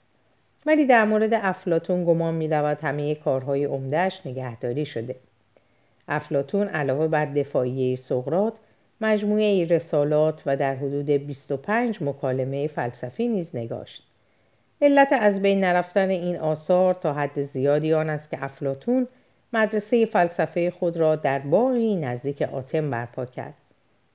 ولی 0.65 0.85
در 0.85 1.05
مورد 1.05 1.33
افلاتون 1.33 2.05
گمان 2.05 2.33
می 2.33 2.47
رود 2.47 2.77
همه 2.81 3.15
کارهای 3.15 3.65
عمدهش 3.65 4.21
نگهداری 4.25 4.85
شده. 4.85 5.15
افلاتون 6.07 6.67
علاوه 6.67 7.07
بر 7.07 7.25
دفاعیه 7.25 7.95
سقرات 7.95 8.53
مجموعه 9.01 9.65
رسالات 9.65 10.43
و 10.45 10.57
در 10.57 10.75
حدود 10.75 11.05
25 11.05 12.03
مکالمه 12.03 12.67
فلسفی 12.67 13.27
نیز 13.27 13.55
نگاشت. 13.55 14.03
علت 14.81 15.07
از 15.11 15.41
بین 15.41 15.63
نرفتن 15.63 16.09
این 16.09 16.37
آثار 16.37 16.93
تا 16.93 17.13
حد 17.13 17.43
زیادی 17.43 17.93
آن 17.93 18.09
است 18.09 18.29
که 18.29 18.43
افلاتون 18.43 19.07
مدرسه 19.53 20.05
فلسفه 20.05 20.71
خود 20.71 20.97
را 20.97 21.15
در 21.15 21.39
باقی 21.39 21.95
نزدیک 21.95 22.41
آتم 22.41 22.89
برپا 22.89 23.25
کرد 23.25 23.53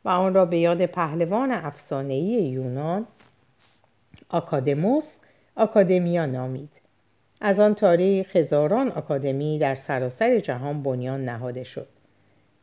و 0.05 0.09
آن 0.09 0.35
را 0.35 0.45
به 0.45 0.59
یاد 0.59 0.87
پهلوان 0.87 1.53
افسانه‌ای 1.53 2.21
یونان 2.23 3.07
آکادموس 4.29 5.15
آکادمیا 5.57 6.27
نامید. 6.27 6.78
از 7.41 7.61
آن 7.61 7.75
تاریخ 7.75 8.37
هزاران 8.37 8.91
آکادمی 8.91 9.59
در 9.59 9.75
سراسر 9.75 10.39
جهان 10.39 10.83
بنیان 10.83 11.25
نهاده 11.25 11.65
شد. 11.65 11.87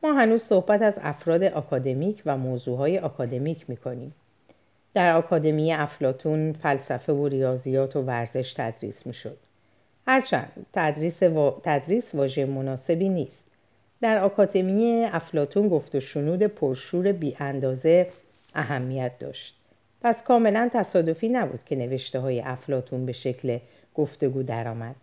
ما 0.03 0.13
هنوز 0.13 0.43
صحبت 0.43 0.81
از 0.81 0.99
افراد 1.01 1.43
آکادمیک 1.43 2.21
و 2.25 2.37
موضوعهای 2.37 2.99
آکادمیک 2.99 3.69
می‌کنیم. 3.69 4.15
در 4.93 5.11
آکادمی 5.11 5.73
افلاتون 5.73 6.53
فلسفه 6.53 7.13
و 7.13 7.27
ریاضیات 7.27 7.95
و 7.95 8.01
ورزش 8.01 8.53
تدریس 8.53 9.07
می‌شد. 9.07 9.37
هرچند 10.07 10.65
تدریس, 10.73 11.23
و... 11.23 11.61
تدریس 11.63 12.15
واژه 12.15 12.45
مناسبی 12.45 13.09
نیست. 13.09 13.45
در 14.01 14.17
آکادمی 14.17 15.05
افلاتون 15.05 15.69
گفت 15.69 15.95
و 15.95 15.99
شنود 15.99 16.43
پرشور 16.43 17.11
بی 17.11 17.35
اندازه 17.39 18.07
اهمیت 18.55 19.19
داشت. 19.19 19.55
پس 20.01 20.23
کاملا 20.23 20.69
تصادفی 20.73 21.29
نبود 21.29 21.59
که 21.65 21.75
نوشته 21.75 22.19
های 22.19 22.41
افلاتون 22.41 23.05
به 23.05 23.11
شکل 23.11 23.57
گفتگو 23.97 24.43
درآمد. 24.43 24.95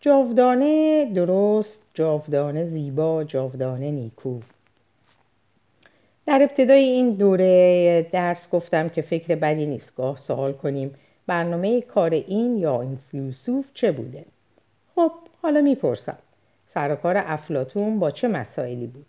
جاودانه 0.00 1.04
درست 1.14 1.82
جاودانه 1.94 2.64
زیبا 2.64 3.24
جاودانه 3.24 3.90
نیکو. 3.90 4.40
در 6.26 6.42
ابتدای 6.42 6.84
این 6.84 7.10
دوره 7.10 8.06
درس 8.12 8.50
گفتم 8.50 8.88
که 8.88 9.02
فکر 9.02 9.34
بدی 9.34 9.66
نیست 9.66 9.96
گاه 9.96 10.16
سوال 10.16 10.52
کنیم 10.52 10.94
برنامه 11.26 11.80
کار 11.80 12.10
این 12.10 12.58
یا 12.58 12.82
این 12.82 12.98
فیلسوف 13.10 13.66
چه 13.74 13.92
بوده. 13.92 14.24
خب 14.94 15.12
حالا 15.42 15.60
می‌پرسم 15.60 16.18
سرکار 16.74 17.16
افلاتون 17.16 17.98
با 17.98 18.10
چه 18.10 18.28
مسائلی 18.28 18.86
بود؟ 18.86 19.06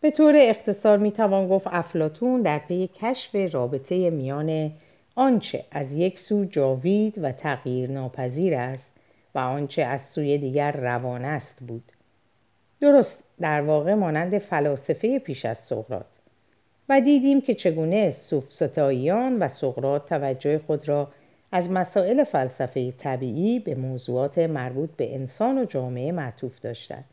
به 0.00 0.10
طور 0.10 0.34
اختصار 0.36 0.98
می‌توان 0.98 1.48
گفت 1.48 1.66
افلاتون 1.70 2.42
در 2.42 2.58
پی 2.58 2.90
کشف 3.00 3.54
رابطه 3.54 4.10
میان 4.10 4.72
آنچه 5.18 5.64
از 5.70 5.92
یک 5.92 6.18
سو 6.18 6.44
جاوید 6.44 7.14
و 7.22 7.32
تغییر 7.32 7.90
ناپذیر 7.90 8.54
است 8.54 8.92
و 9.34 9.38
آنچه 9.38 9.82
از 9.82 10.02
سوی 10.02 10.38
دیگر 10.38 10.72
روان 10.72 11.24
است 11.24 11.58
بود. 11.60 11.92
درست 12.80 13.24
در 13.40 13.60
واقع 13.60 13.94
مانند 13.94 14.38
فلاسفه 14.38 15.18
پیش 15.18 15.44
از 15.44 15.58
سقراط. 15.58 16.06
و 16.88 17.00
دیدیم 17.00 17.40
که 17.40 17.54
چگونه 17.54 18.10
سوفسطائیان 18.10 19.38
و 19.38 19.48
سقراط 19.48 20.08
توجه 20.08 20.58
خود 20.58 20.88
را 20.88 21.08
از 21.52 21.70
مسائل 21.70 22.24
فلسفه 22.24 22.92
طبیعی 22.92 23.58
به 23.58 23.74
موضوعات 23.74 24.38
مربوط 24.38 24.90
به 24.96 25.14
انسان 25.14 25.58
و 25.58 25.64
جامعه 25.64 26.12
معطوف 26.12 26.60
داشتند. 26.60 27.04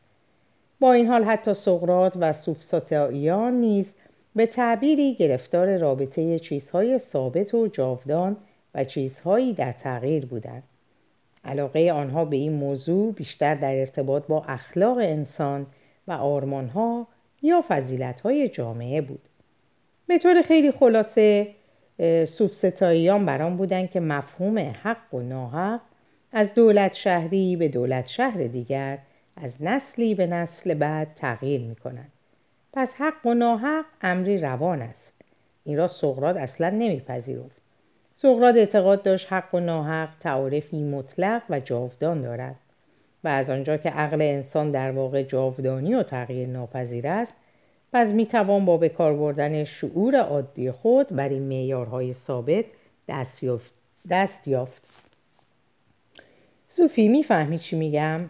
با 0.80 0.94
این 0.94 1.08
حال 1.08 1.24
حتی 1.24 1.54
سقراط 1.54 2.14
و 2.20 2.34
سوفسطائیان 2.34 3.54
نیز 3.54 3.94
به 4.36 4.46
تعبیری 4.46 5.16
گرفتار 5.16 5.78
رابطه 5.78 6.40
چیزهای 6.40 6.98
ثابت 6.98 7.54
و 7.54 7.68
جاودان 7.68 8.38
و 8.76 8.84
چیزهایی 8.84 9.54
در 9.54 9.72
تغییر 9.72 10.26
بودند 10.26 10.64
علاقه 11.46 11.92
آنها 11.92 12.26
به 12.26 12.36
این 12.36 12.54
موضوع 12.54 13.14
بیشتر 13.14 13.56
در 13.56 13.80
ارتباط 13.80 14.28
با 14.28 14.44
اخلاق 14.44 14.98
انسان 14.98 15.66
و 16.08 16.12
آرمانها 16.12 17.08
یا 17.42 17.64
فضیلتهای 17.68 18.50
جامعه 18.50 19.02
بود 19.02 19.22
به 20.08 20.18
طور 20.18 20.42
خیلی 20.42 20.72
خلاصه 20.72 21.48
سوفستاییان 22.26 23.26
بران 23.26 23.58
بودند 23.58 23.92
که 23.92 24.00
مفهوم 24.00 24.58
حق 24.58 25.14
و 25.14 25.20
ناحق 25.20 25.82
از 26.32 26.54
دولت 26.54 26.94
شهری 26.94 27.56
به 27.56 27.68
دولت 27.68 28.08
شهر 28.08 28.44
دیگر 28.44 28.98
از 29.38 29.64
نسلی 29.64 30.16
به 30.16 30.28
نسل 30.28 30.74
بعد 30.74 31.08
تغییر 31.16 31.62
می 31.62 31.76
کنند. 31.76 32.12
پس 32.74 32.94
حق 32.94 33.26
و 33.26 33.34
ناحق 33.34 33.86
امری 34.02 34.38
روان 34.38 34.82
است. 34.82 35.14
این 35.64 35.78
را 35.78 35.88
سقرات 35.88 36.38
اصلا 36.38 36.70
نمیپذیرفت. 36.70 37.62
سقرات 38.16 38.56
اعتقاد 38.56 39.04
داشت 39.04 39.34
حق 39.34 39.56
و 39.56 39.60
ناحق 39.60 40.10
تعارفی 40.20 40.84
مطلق 40.84 41.42
و 41.50 41.60
جاودان 41.60 42.22
دارد 42.22 42.56
و 43.24 43.28
از 43.28 43.50
آنجا 43.50 43.78
که 43.78 43.90
عقل 43.90 44.22
انسان 44.22 44.72
در 44.72 44.92
واقع 44.92 45.24
جاودانی 45.24 45.96
و 45.96 46.04
تغییر 46.04 46.48
ناپذیر 46.48 47.08
است 47.08 47.34
پس 47.94 48.08
می 48.08 48.26
توان 48.26 48.66
با 48.66 48.78
به 48.78 48.90
کار 48.90 49.14
بردن 49.16 49.64
شعور 49.64 50.16
عادی 50.16 50.72
خود 50.72 51.08
بر 51.08 51.30
این 51.30 51.44
معیارهای 51.44 52.14
ثابت 52.14 52.66
دست 53.08 53.44
یافت. 53.44 53.74
دست 54.10 54.48
می‌فهمی 56.98 57.60
چی 57.60 57.76
میگم؟ 57.76 58.30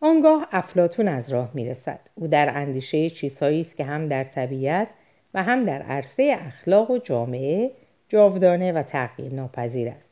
آنگاه 0.00 0.48
افلاتون 0.52 1.08
از 1.08 1.30
راه 1.32 1.50
می‌رسد. 1.54 2.00
او 2.14 2.26
در 2.26 2.58
اندیشه 2.58 3.10
چیزهایی 3.10 3.60
است 3.60 3.76
که 3.76 3.84
هم 3.84 4.08
در 4.08 4.24
طبیعت 4.24 4.88
و 5.34 5.42
هم 5.42 5.64
در 5.64 5.82
عرصه 5.82 6.36
اخلاق 6.40 6.90
و 6.90 6.98
جامعه 6.98 7.70
جاودانه 8.08 8.72
و 8.72 8.82
تغییر 8.82 9.34
ناپذیر 9.34 9.88
است. 9.88 10.10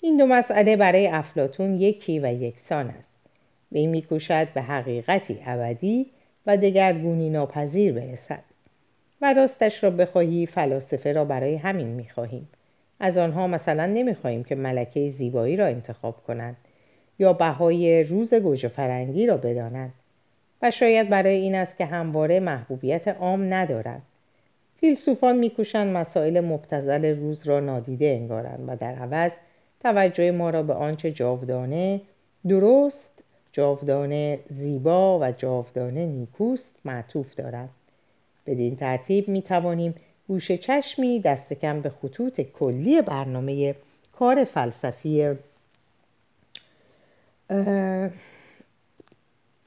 این 0.00 0.16
دو 0.16 0.26
مسئله 0.26 0.76
برای 0.76 1.06
افلاتون 1.06 1.80
یکی 1.80 2.18
و 2.18 2.32
یکسان 2.32 2.90
است. 2.90 3.10
وی 3.72 3.86
میکوشد 3.86 4.48
به 4.54 4.62
حقیقتی 4.62 5.38
ابدی 5.46 6.06
و 6.46 6.56
دگرگونی 6.56 7.30
ناپذیر 7.30 7.92
برسد. 7.92 8.42
و 9.22 9.34
راستش 9.34 9.84
را 9.84 9.90
بخواهی 9.90 10.46
فلاسفه 10.46 11.12
را 11.12 11.24
برای 11.24 11.56
همین 11.56 11.88
می‌خواهیم. 11.88 12.48
از 13.00 13.18
آنها 13.18 13.46
مثلا 13.46 13.86
نمی‌خواهیم 13.86 14.44
که 14.44 14.54
ملکه 14.54 15.10
زیبایی 15.10 15.56
را 15.56 15.66
انتخاب 15.66 16.16
کنند. 16.26 16.56
یا 17.18 17.32
بهای 17.32 18.04
روز 18.04 18.34
گوجه 18.34 18.68
فرنگی 18.68 19.26
را 19.26 19.36
بدانند. 19.36 19.92
و 20.62 20.70
شاید 20.70 21.08
برای 21.08 21.36
این 21.36 21.54
است 21.54 21.76
که 21.76 21.84
همواره 21.84 22.40
محبوبیت 22.40 23.08
عام 23.08 23.54
ندارند 23.54 24.02
فیلسوفان 24.80 25.36
میکوشند 25.36 25.96
مسائل 25.96 26.40
مبتزل 26.40 27.04
روز 27.04 27.46
را 27.46 27.60
نادیده 27.60 28.06
انگارند 28.06 28.64
و 28.68 28.76
در 28.76 28.94
عوض 28.94 29.30
توجه 29.80 30.30
ما 30.30 30.50
را 30.50 30.62
به 30.62 30.72
آنچه 30.74 31.10
جاودانه 31.10 32.00
درست 32.48 33.22
جاودانه 33.52 34.38
زیبا 34.50 35.18
و 35.18 35.32
جاودانه 35.32 36.06
نیکوست 36.06 36.76
معطوف 36.84 37.34
دارد. 37.34 37.68
بدین 38.46 38.76
ترتیب 38.76 39.28
می 39.28 39.42
توانیم 39.42 39.94
گوش 40.28 40.52
چشمی 40.52 41.20
دست 41.20 41.52
کم 41.52 41.80
به 41.80 41.90
خطوط 41.90 42.40
کلی 42.40 43.02
برنامه 43.02 43.74
کار 44.12 44.44
فلسفی 44.44 45.34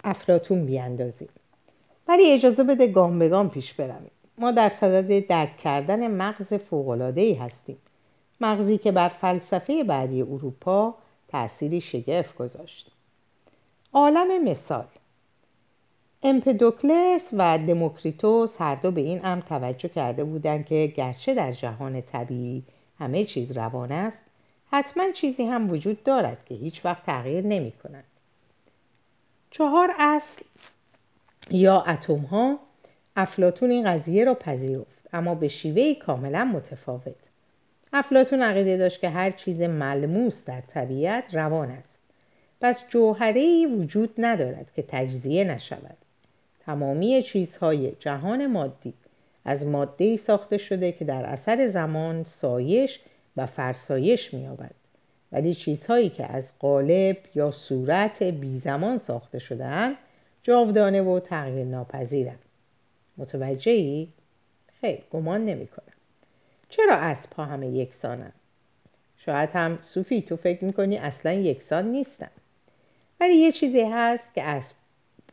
افلاتون 0.03 0.65
بیاندازیم. 0.65 1.29
ولی 2.07 2.31
اجازه 2.31 2.63
بده 2.63 2.87
گام 2.87 3.19
به 3.19 3.29
گام 3.29 3.49
پیش 3.49 3.73
برویم. 3.73 4.11
ما 4.37 4.51
در 4.51 4.69
صدد 4.69 5.27
درک 5.27 5.57
کردن 5.57 6.11
مغز 6.11 6.53
ای 7.15 7.33
هستیم. 7.33 7.77
مغزی 8.41 8.77
که 8.77 8.91
بر 8.91 9.09
فلسفه 9.09 9.83
بعدی 9.83 10.21
اروپا 10.21 10.95
تأثیری 11.27 11.81
شگفت 11.81 12.37
گذاشت. 12.37 12.91
عالم 13.93 14.43
مثال. 14.43 14.85
امپدوکلس 16.23 17.29
و 17.33 17.57
دموکریتوس 17.57 18.55
هر 18.59 18.75
دو 18.75 18.91
به 18.91 19.01
این 19.01 19.25
امر 19.25 19.41
توجه 19.41 19.89
کرده 19.89 20.23
بودند 20.23 20.65
که 20.65 20.93
گرچه 20.97 21.33
در 21.33 21.51
جهان 21.51 22.01
طبیعی 22.01 22.63
همه 22.99 23.23
چیز 23.23 23.51
روان 23.51 23.91
است 23.91 24.26
حتما 24.71 25.11
چیزی 25.11 25.43
هم 25.43 25.69
وجود 25.71 26.03
دارد 26.03 26.37
که 26.45 26.55
هیچ 26.55 26.85
وقت 26.85 27.05
تغییر 27.05 27.45
نمی 27.45 27.71
کند. 27.71 28.03
چهار 29.51 29.91
اصل 29.99 30.43
یا 31.49 31.81
اتم 31.81 32.19
ها 32.19 32.59
افلاتون 33.15 33.69
این 33.69 33.91
قضیه 33.91 34.25
را 34.25 34.33
پذیرفت 34.33 35.09
اما 35.13 35.35
به 35.35 35.47
شیوه 35.47 35.93
کاملا 35.93 36.45
متفاوت. 36.45 37.15
افلاتون 37.93 38.41
عقیده 38.41 38.77
داشت 38.77 39.01
که 39.01 39.09
هر 39.09 39.31
چیز 39.31 39.61
ملموس 39.61 40.45
در 40.45 40.61
طبیعت 40.61 41.35
روان 41.35 41.71
است. 41.71 42.01
پس 42.61 42.87
جوهره 42.87 43.67
وجود 43.67 44.13
ندارد 44.17 44.71
که 44.75 44.83
تجزیه 44.87 45.43
نشود. 45.43 45.97
تمامی 46.65 47.23
چیزهای 47.23 47.91
جهان 47.99 48.47
مادی 48.47 48.93
از 49.45 49.65
ماده 49.65 50.17
ساخته 50.17 50.57
شده 50.57 50.91
که 50.91 51.05
در 51.05 51.25
اثر 51.25 51.67
زمان 51.67 52.23
سایش 52.23 52.99
و 53.37 53.45
فرسایش 53.45 54.33
می‌یابد 54.33 54.71
ولی 55.31 55.55
چیزهایی 55.55 56.09
که 56.09 56.25
از 56.25 56.43
قالب 56.59 57.17
یا 57.35 57.51
صورت 57.51 58.23
بی 58.23 58.59
زمان 58.59 58.97
ساخته 58.97 59.39
شدهاند 59.39 59.95
جاودانه 60.43 61.01
و 61.01 61.19
تغییر 61.19 61.65
ناپذیرند 61.65 62.39
متوجهی؟ 63.17 64.07
خیر 64.81 64.99
گمان 65.11 65.45
نمی 65.45 65.67
کنم. 65.67 65.93
چرا 66.69 66.95
اسب 66.95 67.33
ها 67.33 67.45
همه 67.45 67.67
یکسانند؟ 67.67 68.33
شاید 69.17 69.49
هم 69.53 69.79
صوفی 69.83 70.21
تو 70.21 70.35
فکر 70.35 70.65
می‌کنی 70.65 70.97
اصلا 70.97 71.33
یکسان 71.33 71.85
نیستن 71.85 72.29
ولی 73.19 73.33
یه 73.33 73.51
چیزی 73.51 73.81
هست 73.81 74.33
که 74.33 74.43
اسب 74.43 74.75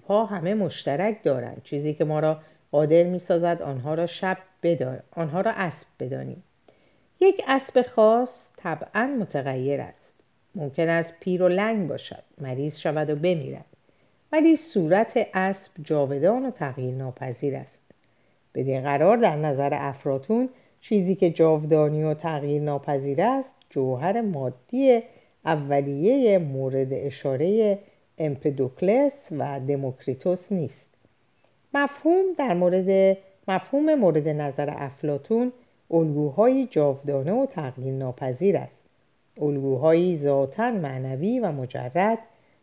ها 0.09 0.25
همه 0.25 0.55
مشترک 0.55 1.23
دارند 1.23 1.63
چیزی 1.65 1.95
که 1.95 2.05
ما 2.05 2.21
را 2.21 2.41
قادر 2.73 3.03
می‌سازد 3.03 3.63
آنها 3.63 3.95
را 3.95 4.07
شب 4.07 4.39
بدار 4.63 5.03
آنها 5.17 5.41
را 5.41 5.51
اسب 5.51 5.87
بدانیم 6.01 6.43
یک 7.25 7.45
اسب 7.47 7.83
خاص 7.83 8.51
طبعا 8.57 9.07
متغیر 9.21 9.81
است. 9.81 10.15
ممکن 10.55 10.89
است 10.89 11.15
پیر 11.21 11.43
و 11.43 11.49
لنگ 11.49 11.89
باشد. 11.89 12.23
مریض 12.41 12.77
شود 12.77 13.11
و 13.11 13.17
بمیرد. 13.17 13.65
ولی 14.33 14.57
صورت 14.57 15.29
اسب 15.35 15.73
جاودان 15.83 16.47
و 16.47 16.51
تغییر 16.51 16.95
ناپذیر 16.95 17.57
است. 17.57 17.79
بدین 18.55 18.83
قرار 18.83 19.17
در 19.17 19.37
نظر 19.37 19.71
افراتون 19.73 20.49
چیزی 20.81 21.15
که 21.15 21.31
جاودانی 21.31 22.05
و 22.05 22.15
تغییر 22.15 22.63
ناپذیر 22.63 23.23
است 23.23 23.51
جوهر 23.71 24.21
مادی 24.21 25.03
اولیه 25.45 26.39
مورد 26.39 26.89
اشاره 26.91 27.79
امپدوکلس 28.19 29.29
و 29.39 29.61
دموکریتوس 29.61 30.53
نیست. 30.53 30.95
مفهوم 31.75 32.25
در 32.39 32.55
مورد 32.55 33.19
مفهوم 33.49 33.95
مورد 33.95 34.29
نظر 34.29 34.75
افلاتون 34.77 35.53
الگوهای 35.91 36.67
جاودانه 36.67 37.33
و 37.33 37.47
تغییر 37.47 37.95
ناپذیر 37.95 38.57
است. 38.57 38.85
الگوهایی 39.41 40.19
ذاتا 40.19 40.71
معنوی 40.71 41.41
و 41.41 41.53
مجرد 41.53 42.19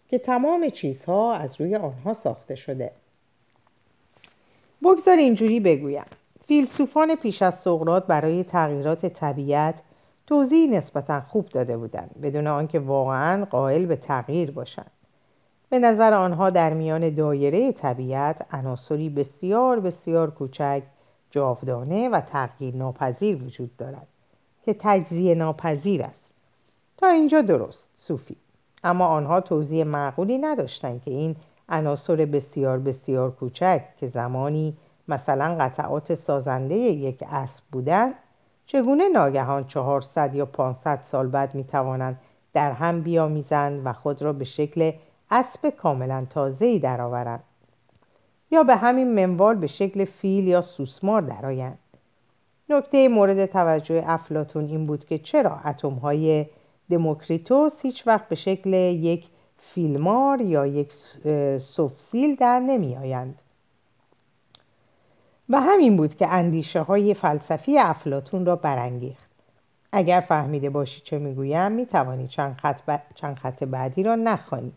که 0.10 0.20
تمام 0.20 0.70
چیزها 0.70 1.36
از 1.36 1.62
روی 1.62 1.76
آنها 1.76 2.14
ساخته 2.14 2.56
شده. 2.56 2.92
بگذار 4.84 5.18
اینجوری 5.18 5.60
بگویم. 5.60 6.06
فیلسوفان 6.48 7.16
پیش 7.16 7.42
از 7.42 7.60
سقراط 7.60 8.06
برای 8.06 8.44
تغییرات 8.44 9.06
طبیعت 9.06 9.76
توضیح 10.28 10.70
نسبتا 10.70 11.22
خوب 11.22 11.50
داده 11.50 11.78
بودند 11.78 12.16
بدون 12.24 12.48
آنکه 12.48 12.80
واقعا 12.80 13.46
قائل 13.46 13.86
به 13.86 13.96
تغییر 13.96 14.52
باشند. 14.52 14.92
به 15.70 15.80
نظر 15.80 16.14
آنها 16.14 16.50
در 16.50 16.74
میان 16.74 17.16
دایره 17.16 17.72
طبیعت 17.72 18.46
عناصری 18.52 19.10
بسیار 19.10 19.80
بسیار 19.80 20.32
کوچک 20.32 20.84
جاودانه 21.32 22.10
و 22.10 22.22
تغییر 22.22 22.76
ناپذیر 22.76 23.44
وجود 23.44 23.78
دارد 23.78 24.08
که 24.66 24.76
تجزیه 24.80 25.36
ناپذیر 25.36 26.04
است. 26.04 26.26
تا 26.98 27.08
اینجا 27.08 27.42
درست 27.42 27.88
صوفی. 27.96 28.36
اما 28.84 29.08
آنها 29.08 29.42
توضیح 29.42 29.84
معقولی 29.84 30.38
نداشتند 30.38 31.04
که 31.04 31.12
این 31.12 31.36
عناصر 31.70 32.16
بسیار 32.16 32.80
بسیار 32.80 33.32
کوچک 33.32 33.84
که 34.00 34.08
زمانی 34.08 34.78
مثلا 35.08 35.58
قطعات 35.60 36.16
سازنده 36.16 36.76
یک 36.76 37.24
اسب 37.32 37.64
بودند 37.72 38.14
چگونه 38.66 39.10
ناگهان 39.10 39.68
400 39.68 40.36
یا 40.36 40.46
500 40.46 41.00
سال 41.12 41.28
بعد 41.28 41.56
می 41.56 41.64
توانند 41.64 42.20
در 42.54 42.72
هم 42.72 43.02
بیامیزند 43.02 43.82
و 43.86 43.94
خود 43.94 44.22
را 44.22 44.34
به 44.34 44.46
شکل 44.46 44.92
اسب 45.32 45.70
کاملا 45.70 46.28
تازه‌ای 46.30 46.80
درآورند. 46.80 47.44
یا 48.52 48.64
به 48.64 48.76
همین 48.76 49.14
منوال 49.14 49.56
به 49.56 49.68
شکل 49.68 50.06
فیل 50.06 50.48
یا 50.48 50.62
سوسمار 50.62 51.22
درآیند. 51.22 51.80
نکته 52.70 53.08
مورد 53.08 53.46
توجه 53.46 54.04
افلاتون 54.08 54.66
این 54.66 54.86
بود 54.86 55.06
که 55.06 55.18
چرا 55.18 55.60
اتمهای 55.66 56.46
دموکریتوس 56.90 57.74
هیچ 57.82 58.08
وقت 58.08 58.30
به 58.30 58.36
شکل 58.36 58.74
یک 58.74 59.28
فیلمار 59.58 60.42
یا 60.42 60.66
یک 60.66 60.94
سوفسیل 61.60 62.36
در 62.36 62.60
نمی 62.60 62.98
آیند. 62.98 63.40
و 65.50 65.62
همین 65.62 65.98
بود 65.98 66.16
که 66.16 66.28
اندیشه 66.28 66.82
های 66.82 67.14
فلسفی 67.14 67.80
افلاتون 67.80 68.46
را 68.46 68.56
برانگیخت. 68.56 69.30
اگر 69.92 70.20
فهمیده 70.20 70.70
باشی 70.70 71.02
چه 71.02 71.20
می‌گویم 71.20 71.72
می‌توانی 71.72 72.28
چند 72.28 72.56
خط, 72.56 73.00
چند 73.16 73.36
خط 73.36 73.64
بعدی 73.64 74.04
را 74.04 74.16
نخوانی. 74.16 74.74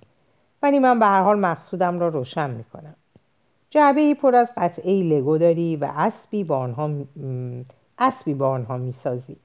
ولی 0.63 0.79
من 0.79 0.99
به 0.99 1.07
هر 1.07 1.23
حال 1.23 1.39
مقصودم 1.39 2.01
را 2.01 2.09
روشن 2.09 2.51
می‌کنم. 2.51 2.95
جعبه 3.75 4.01
ای 4.01 4.15
پر 4.15 4.35
از 4.35 4.49
قطعه 4.57 5.03
لگو 5.03 5.39
داری 5.39 5.77
و 5.77 5.91
اسبی 5.97 6.45
با 6.45 6.59
آنها 6.59 6.91
اسبی 7.99 8.35
با 8.35 8.49
آنها 8.49 8.77
می‌سازی. 8.77 9.37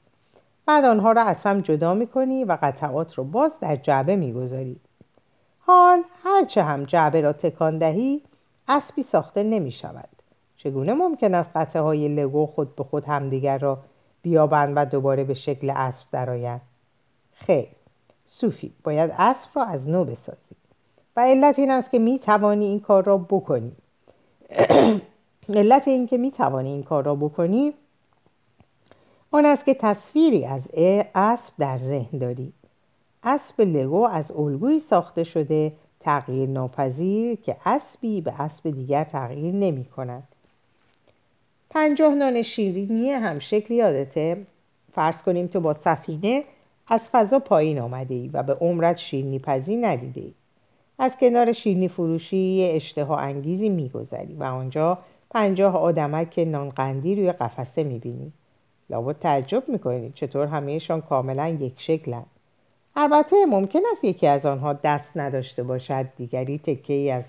بعد 0.66 0.86
آنها 0.86 1.12
را 1.12 1.24
از 1.24 1.38
هم 1.44 1.62
جدا 1.62 1.94
می‌کنی 1.94 2.44
و 2.44 2.58
قطعات 2.62 3.18
را 3.18 3.24
باز 3.24 3.52
در 3.62 3.76
جعبه 3.76 4.16
می‌گذاری. 4.16 4.80
حال 5.60 6.04
هرچه 6.24 6.64
هم 6.64 6.84
جعبه 6.84 7.22
را 7.22 7.34
تکان 7.34 7.78
دهی 7.78 8.22
اسبی 8.68 9.04
ساخته 9.04 9.44
نمی 9.44 9.72
شود 9.72 10.10
چگونه 10.58 10.94
ممکن 10.94 11.34
است 11.34 11.50
قطعه 11.56 11.82
های 11.82 12.08
لگو 12.08 12.46
خود 12.46 12.76
به 12.76 12.84
خود 12.84 13.06
همدیگر 13.06 13.58
را 13.58 13.78
بیابند 14.22 14.74
و 14.76 14.86
دوباره 14.86 15.24
به 15.24 15.34
شکل 15.34 15.70
اسب 15.76 16.08
درآیند؟ 16.12 16.62
خیر 17.34 17.68
صوفی 18.28 18.72
باید 18.84 19.12
اسب 19.18 19.50
را 19.56 19.64
از 19.64 19.88
نو 19.88 20.04
بسازی. 20.04 20.56
و 21.16 21.20
علت 21.20 21.60
این 21.60 21.72
است 21.72 21.92
که 21.92 22.00
می 22.00 22.20
توانی 22.20 22.66
این 22.66 22.80
کار 22.80 23.04
را 23.04 23.18
بکنی. 23.18 23.72
علت 25.56 25.88
این 25.88 26.08
که 26.08 26.18
می 26.18 26.32
توانی 26.32 26.70
این 26.70 26.84
کار 26.84 27.04
را 27.04 27.16
بکنی 27.16 27.74
آن 29.32 29.46
است 29.46 29.66
که 29.66 29.74
تصویری 29.74 30.46
از 30.46 30.62
اسب 31.16 31.54
در 31.60 31.78
ذهن 31.78 32.18
داری. 32.20 32.54
اسب 33.24 33.62
لگو 33.62 34.08
از 34.08 34.32
الگویی 34.32 34.80
ساخته 34.80 35.24
شده 35.24 35.72
تغییر 36.00 36.50
ناپذیر 36.50 37.36
که 37.36 37.56
اسبی 37.66 38.22
به 38.22 38.42
اسب 38.42 38.70
دیگر 38.70 39.04
تغییر 39.04 39.54
نمی 39.54 39.86
کند 39.86 40.24
پنجاه 41.70 42.16
نان 42.16 42.42
شیرینی 42.42 43.12
هم 43.12 43.40
شکل 43.40 43.74
یادته. 43.74 44.46
فرض 44.94 45.22
کنیم 45.22 45.48
تو 45.48 45.60
با 45.60 45.74
سفینه 45.74 46.44
از 46.88 47.10
فضا 47.10 47.40
پایین 47.40 47.80
آمده 47.80 48.14
ای 48.16 48.30
و 48.34 48.44
به 48.44 48.54
عمرت 48.54 48.98
شیرنی 48.98 49.40
پزی 49.40 49.76
ندیده 49.76 50.22
ای. 50.22 50.34
از 51.00 51.18
کنار 51.18 51.54
شیرنی 51.54 51.88
فروشی 51.88 52.72
اشتها 52.74 53.18
انگیزی 53.18 53.70
میگذری 53.70 54.36
و 54.40 54.44
آنجا 54.44 54.98
پنجاه 55.30 55.78
آدمک 55.78 56.40
نانقندی 56.40 57.16
روی 57.16 57.32
قفسه 57.32 57.84
می‌بینی. 57.84 58.32
لابد 58.90 59.20
تعجب 59.20 59.64
می‌کنی 59.68 60.12
چطور 60.16 60.48
همهشان 60.48 61.02
کاملا 61.02 61.48
یک 61.48 61.74
شکلند 61.78 62.26
البته 62.96 63.46
ممکن 63.46 63.80
است 63.92 64.04
یکی 64.04 64.28
از 64.28 64.46
آنها 64.46 64.74
دست 64.74 65.18
نداشته 65.18 65.64
باشد 65.64 66.06
دیگری 66.18 66.58
تکه 66.58 66.94
ای 66.94 67.12
از 67.12 67.24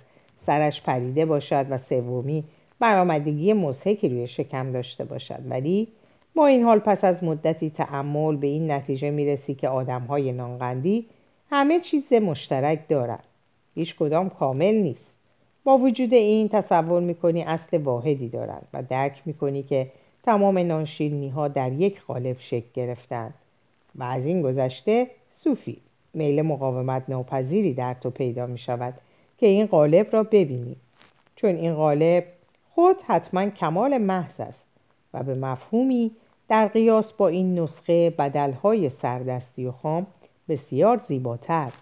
سرش 0.47 0.83
پریده 0.83 1.27
باشد 1.27 1.67
و 1.71 1.79
سومی 1.79 2.45
برآمدگی 2.79 3.53
مزهکی 3.53 4.09
روی 4.09 4.29
شکم 4.29 4.73
داشته 4.73 5.05
باشد. 5.05 5.41
ولی 5.49 5.89
با 6.35 6.47
این 6.47 6.63
حال 6.63 6.79
پس 6.79 7.05
از 7.05 7.25
مدتی 7.25 7.71
تعمل 7.71 8.37
به 8.37 8.47
این 8.47 8.71
نتیجه 8.71 9.11
می‌رسی 9.11 9.55
که 9.55 9.69
آدم 9.69 10.03
های 10.03 10.33
نانقندی 10.33 11.07
همه 11.51 11.81
چیز 11.81 12.13
مشترک 12.13 12.89
دارند 12.89 13.25
هیچ 13.75 13.97
کدام 13.97 14.31
کامل 14.31 14.75
نیست. 14.75 15.15
با 15.65 15.79
وجود 15.79 16.15
این 16.15 16.49
تصور 16.49 17.01
می‌کنی 17.01 17.43
اصل 17.43 17.79
واحدی 17.79 18.29
دارند 18.29 18.67
و 18.73 18.83
درک 18.83 19.23
می‌کنی 19.25 19.63
که 19.63 19.91
تمام 20.23 20.59
نانشیرنی 20.59 21.29
ها 21.29 21.49
در 21.49 21.73
یک 21.73 22.03
قالب 22.03 22.37
شکل 22.39 22.69
گرفتند 22.75 23.35
و 23.95 24.03
از 24.03 24.27
این 24.27 24.43
گذشته 24.43 25.07
صوفی 25.31 25.77
میل 26.15 26.43
مقاومت 26.43 27.03
ناپذیری 27.09 27.75
در 27.75 27.95
تو 27.95 28.11
پیدا 28.11 28.47
می 28.47 28.59
شود 28.59 28.95
که 29.39 29.47
این 29.47 29.67
قالب 29.67 30.07
را 30.13 30.23
ببینی. 30.23 30.77
چون 31.37 31.57
این 31.57 31.75
قالب 31.75 32.25
خود 32.75 32.97
حتما 33.07 33.51
کمال 33.51 33.99
محض 33.99 34.41
است 34.41 34.65
و 35.15 35.23
به 35.23 35.35
مفهومی 35.35 36.11
در 36.49 36.69
قیاس 36.69 37.13
با 37.13 37.29
این 37.29 37.59
نسخه 37.59 38.11
بدلهای 38.11 38.89
سردستی 38.89 39.67
و 39.67 39.73
خام 39.73 40.07
بسیار 40.49 41.01
زیباتر. 41.09 41.73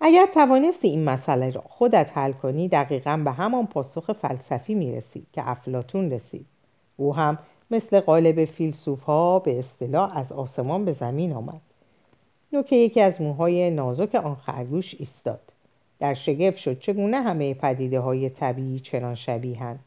اگر 0.00 0.26
توانستی 0.26 0.88
این 0.88 1.04
مسئله 1.04 1.50
را 1.50 1.60
خودت 1.60 2.10
حل 2.14 2.32
کنی 2.32 2.68
دقیقا 2.68 3.22
به 3.24 3.30
همان 3.30 3.66
پاسخ 3.66 4.12
فلسفی 4.12 4.74
می‌رسی 4.74 5.26
که 5.32 5.50
افلاتون 5.50 6.10
رسید. 6.10 6.46
او 6.96 7.14
هم 7.16 7.38
مثل 7.70 8.00
قالب 8.00 8.44
فیلسوف 8.44 9.02
ها 9.02 9.38
به 9.38 9.58
اصطلاح 9.58 10.16
از 10.16 10.32
آسمان 10.32 10.84
به 10.84 10.92
زمین 10.92 11.32
آمد. 11.32 11.60
نوکه 12.52 12.76
یکی 12.76 13.00
از 13.00 13.20
موهای 13.20 13.70
نازک 13.70 14.14
آن 14.14 14.34
خرگوش 14.34 14.94
ایستاد. 14.98 15.40
در 15.98 16.14
شگفت 16.14 16.56
شد 16.56 16.78
چگونه 16.78 17.16
همه 17.16 17.54
پدیده 17.54 18.00
های 18.00 18.30
طبیعی 18.30 18.80
چنان 18.80 19.14
شبیهند 19.14 19.78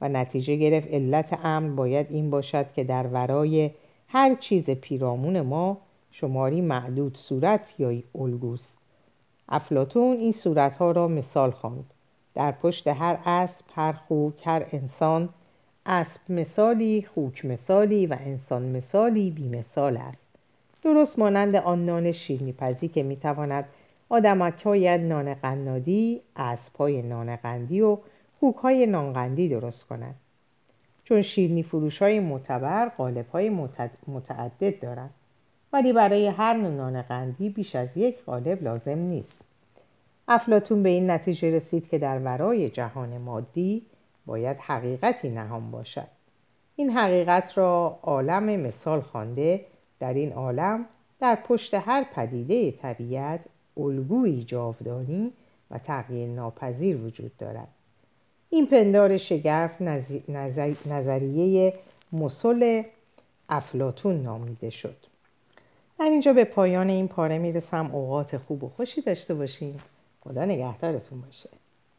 و 0.00 0.08
نتیجه 0.08 0.56
گرفت 0.56 0.88
علت 0.88 1.38
امن 1.44 1.76
باید 1.76 2.06
این 2.10 2.30
باشد 2.30 2.66
که 2.72 2.84
در 2.84 3.06
ورای 3.06 3.70
هر 4.08 4.34
چیز 4.34 4.70
پیرامون 4.70 5.40
ما 5.40 5.76
شماری 6.10 6.60
معدود 6.60 7.16
صورت 7.16 7.74
یا 7.78 7.92
الگوست. 8.14 8.83
افلاتون 9.48 10.16
این 10.16 10.32
صورتها 10.32 10.90
را 10.90 11.08
مثال 11.08 11.50
خواند. 11.50 11.84
در 12.34 12.52
پشت 12.52 12.86
هر 12.86 13.18
اسب 13.26 13.64
هر 13.74 13.92
خوک 13.92 14.46
هر 14.46 14.66
انسان 14.72 15.28
اسب 15.86 16.20
مثالی 16.28 17.06
خوک 17.14 17.44
مثالی 17.44 18.06
و 18.06 18.16
انسان 18.20 18.62
مثالی 18.62 19.30
بی 19.30 19.48
مثال 19.48 19.96
است. 19.96 20.26
درست 20.82 21.18
مانند 21.18 21.56
آن 21.56 21.86
نان 21.86 22.12
شیرنی 22.12 22.54
که 22.94 23.02
می‌تواند 23.02 23.64
آدمک 24.08 24.62
های 24.62 24.98
نان 24.98 25.34
قنادی 25.34 26.20
اسب 26.36 26.76
های 26.76 27.02
نان 27.02 27.36
قندی 27.36 27.80
و 27.80 27.98
خوک 28.40 28.56
های 28.56 28.86
نانقندی 28.86 29.48
درست 29.48 29.84
کند 29.84 30.14
چون 31.04 31.22
شیرنی 31.22 31.62
فروش 31.62 32.02
های 32.02 32.20
معتبر 32.20 32.88
قالب 32.88 33.28
های 33.28 33.50
متعدد 34.08 34.80
دارند. 34.80 35.10
ولی 35.74 35.92
برای 35.92 36.26
هر 36.26 36.54
نوع 36.54 36.70
نان 36.70 37.02
قندی 37.02 37.48
بیش 37.48 37.76
از 37.76 37.88
یک 37.96 38.24
قالب 38.24 38.62
لازم 38.62 38.98
نیست. 38.98 39.44
افلاتون 40.28 40.82
به 40.82 40.88
این 40.88 41.10
نتیجه 41.10 41.50
رسید 41.50 41.88
که 41.88 41.98
در 41.98 42.18
ورای 42.18 42.70
جهان 42.70 43.18
مادی 43.18 43.82
باید 44.26 44.56
حقیقتی 44.56 45.28
نهان 45.28 45.70
باشد. 45.70 46.06
این 46.76 46.90
حقیقت 46.90 47.58
را 47.58 47.98
عالم 48.02 48.44
مثال 48.44 49.00
خوانده 49.00 49.64
در 50.00 50.14
این 50.14 50.32
عالم 50.32 50.86
در 51.20 51.34
پشت 51.34 51.74
هر 51.74 52.04
پدیده 52.14 52.72
طبیعت 52.72 53.40
الگویی 53.76 54.44
جاودانی 54.44 55.32
و 55.70 55.78
تغییر 55.78 56.28
ناپذیر 56.28 56.96
وجود 56.96 57.36
دارد. 57.36 57.68
این 58.50 58.66
پندار 58.66 59.18
شگرف 59.18 59.82
نظریه 60.86 61.74
مسل 62.12 62.82
افلاتون 63.48 64.22
نامیده 64.22 64.70
شد. 64.70 64.96
در 65.98 66.04
اینجا 66.04 66.32
به 66.32 66.44
پایان 66.44 66.88
این 66.88 67.08
پاره 67.08 67.38
می‌رسم. 67.38 67.90
اوقات 67.92 68.36
خوب 68.36 68.64
و 68.64 68.68
خوشی 68.68 69.00
داشته 69.00 69.34
باشین. 69.34 69.80
خدا 70.20 70.44
نگهدارتون 70.44 71.20
باشه. 71.20 71.50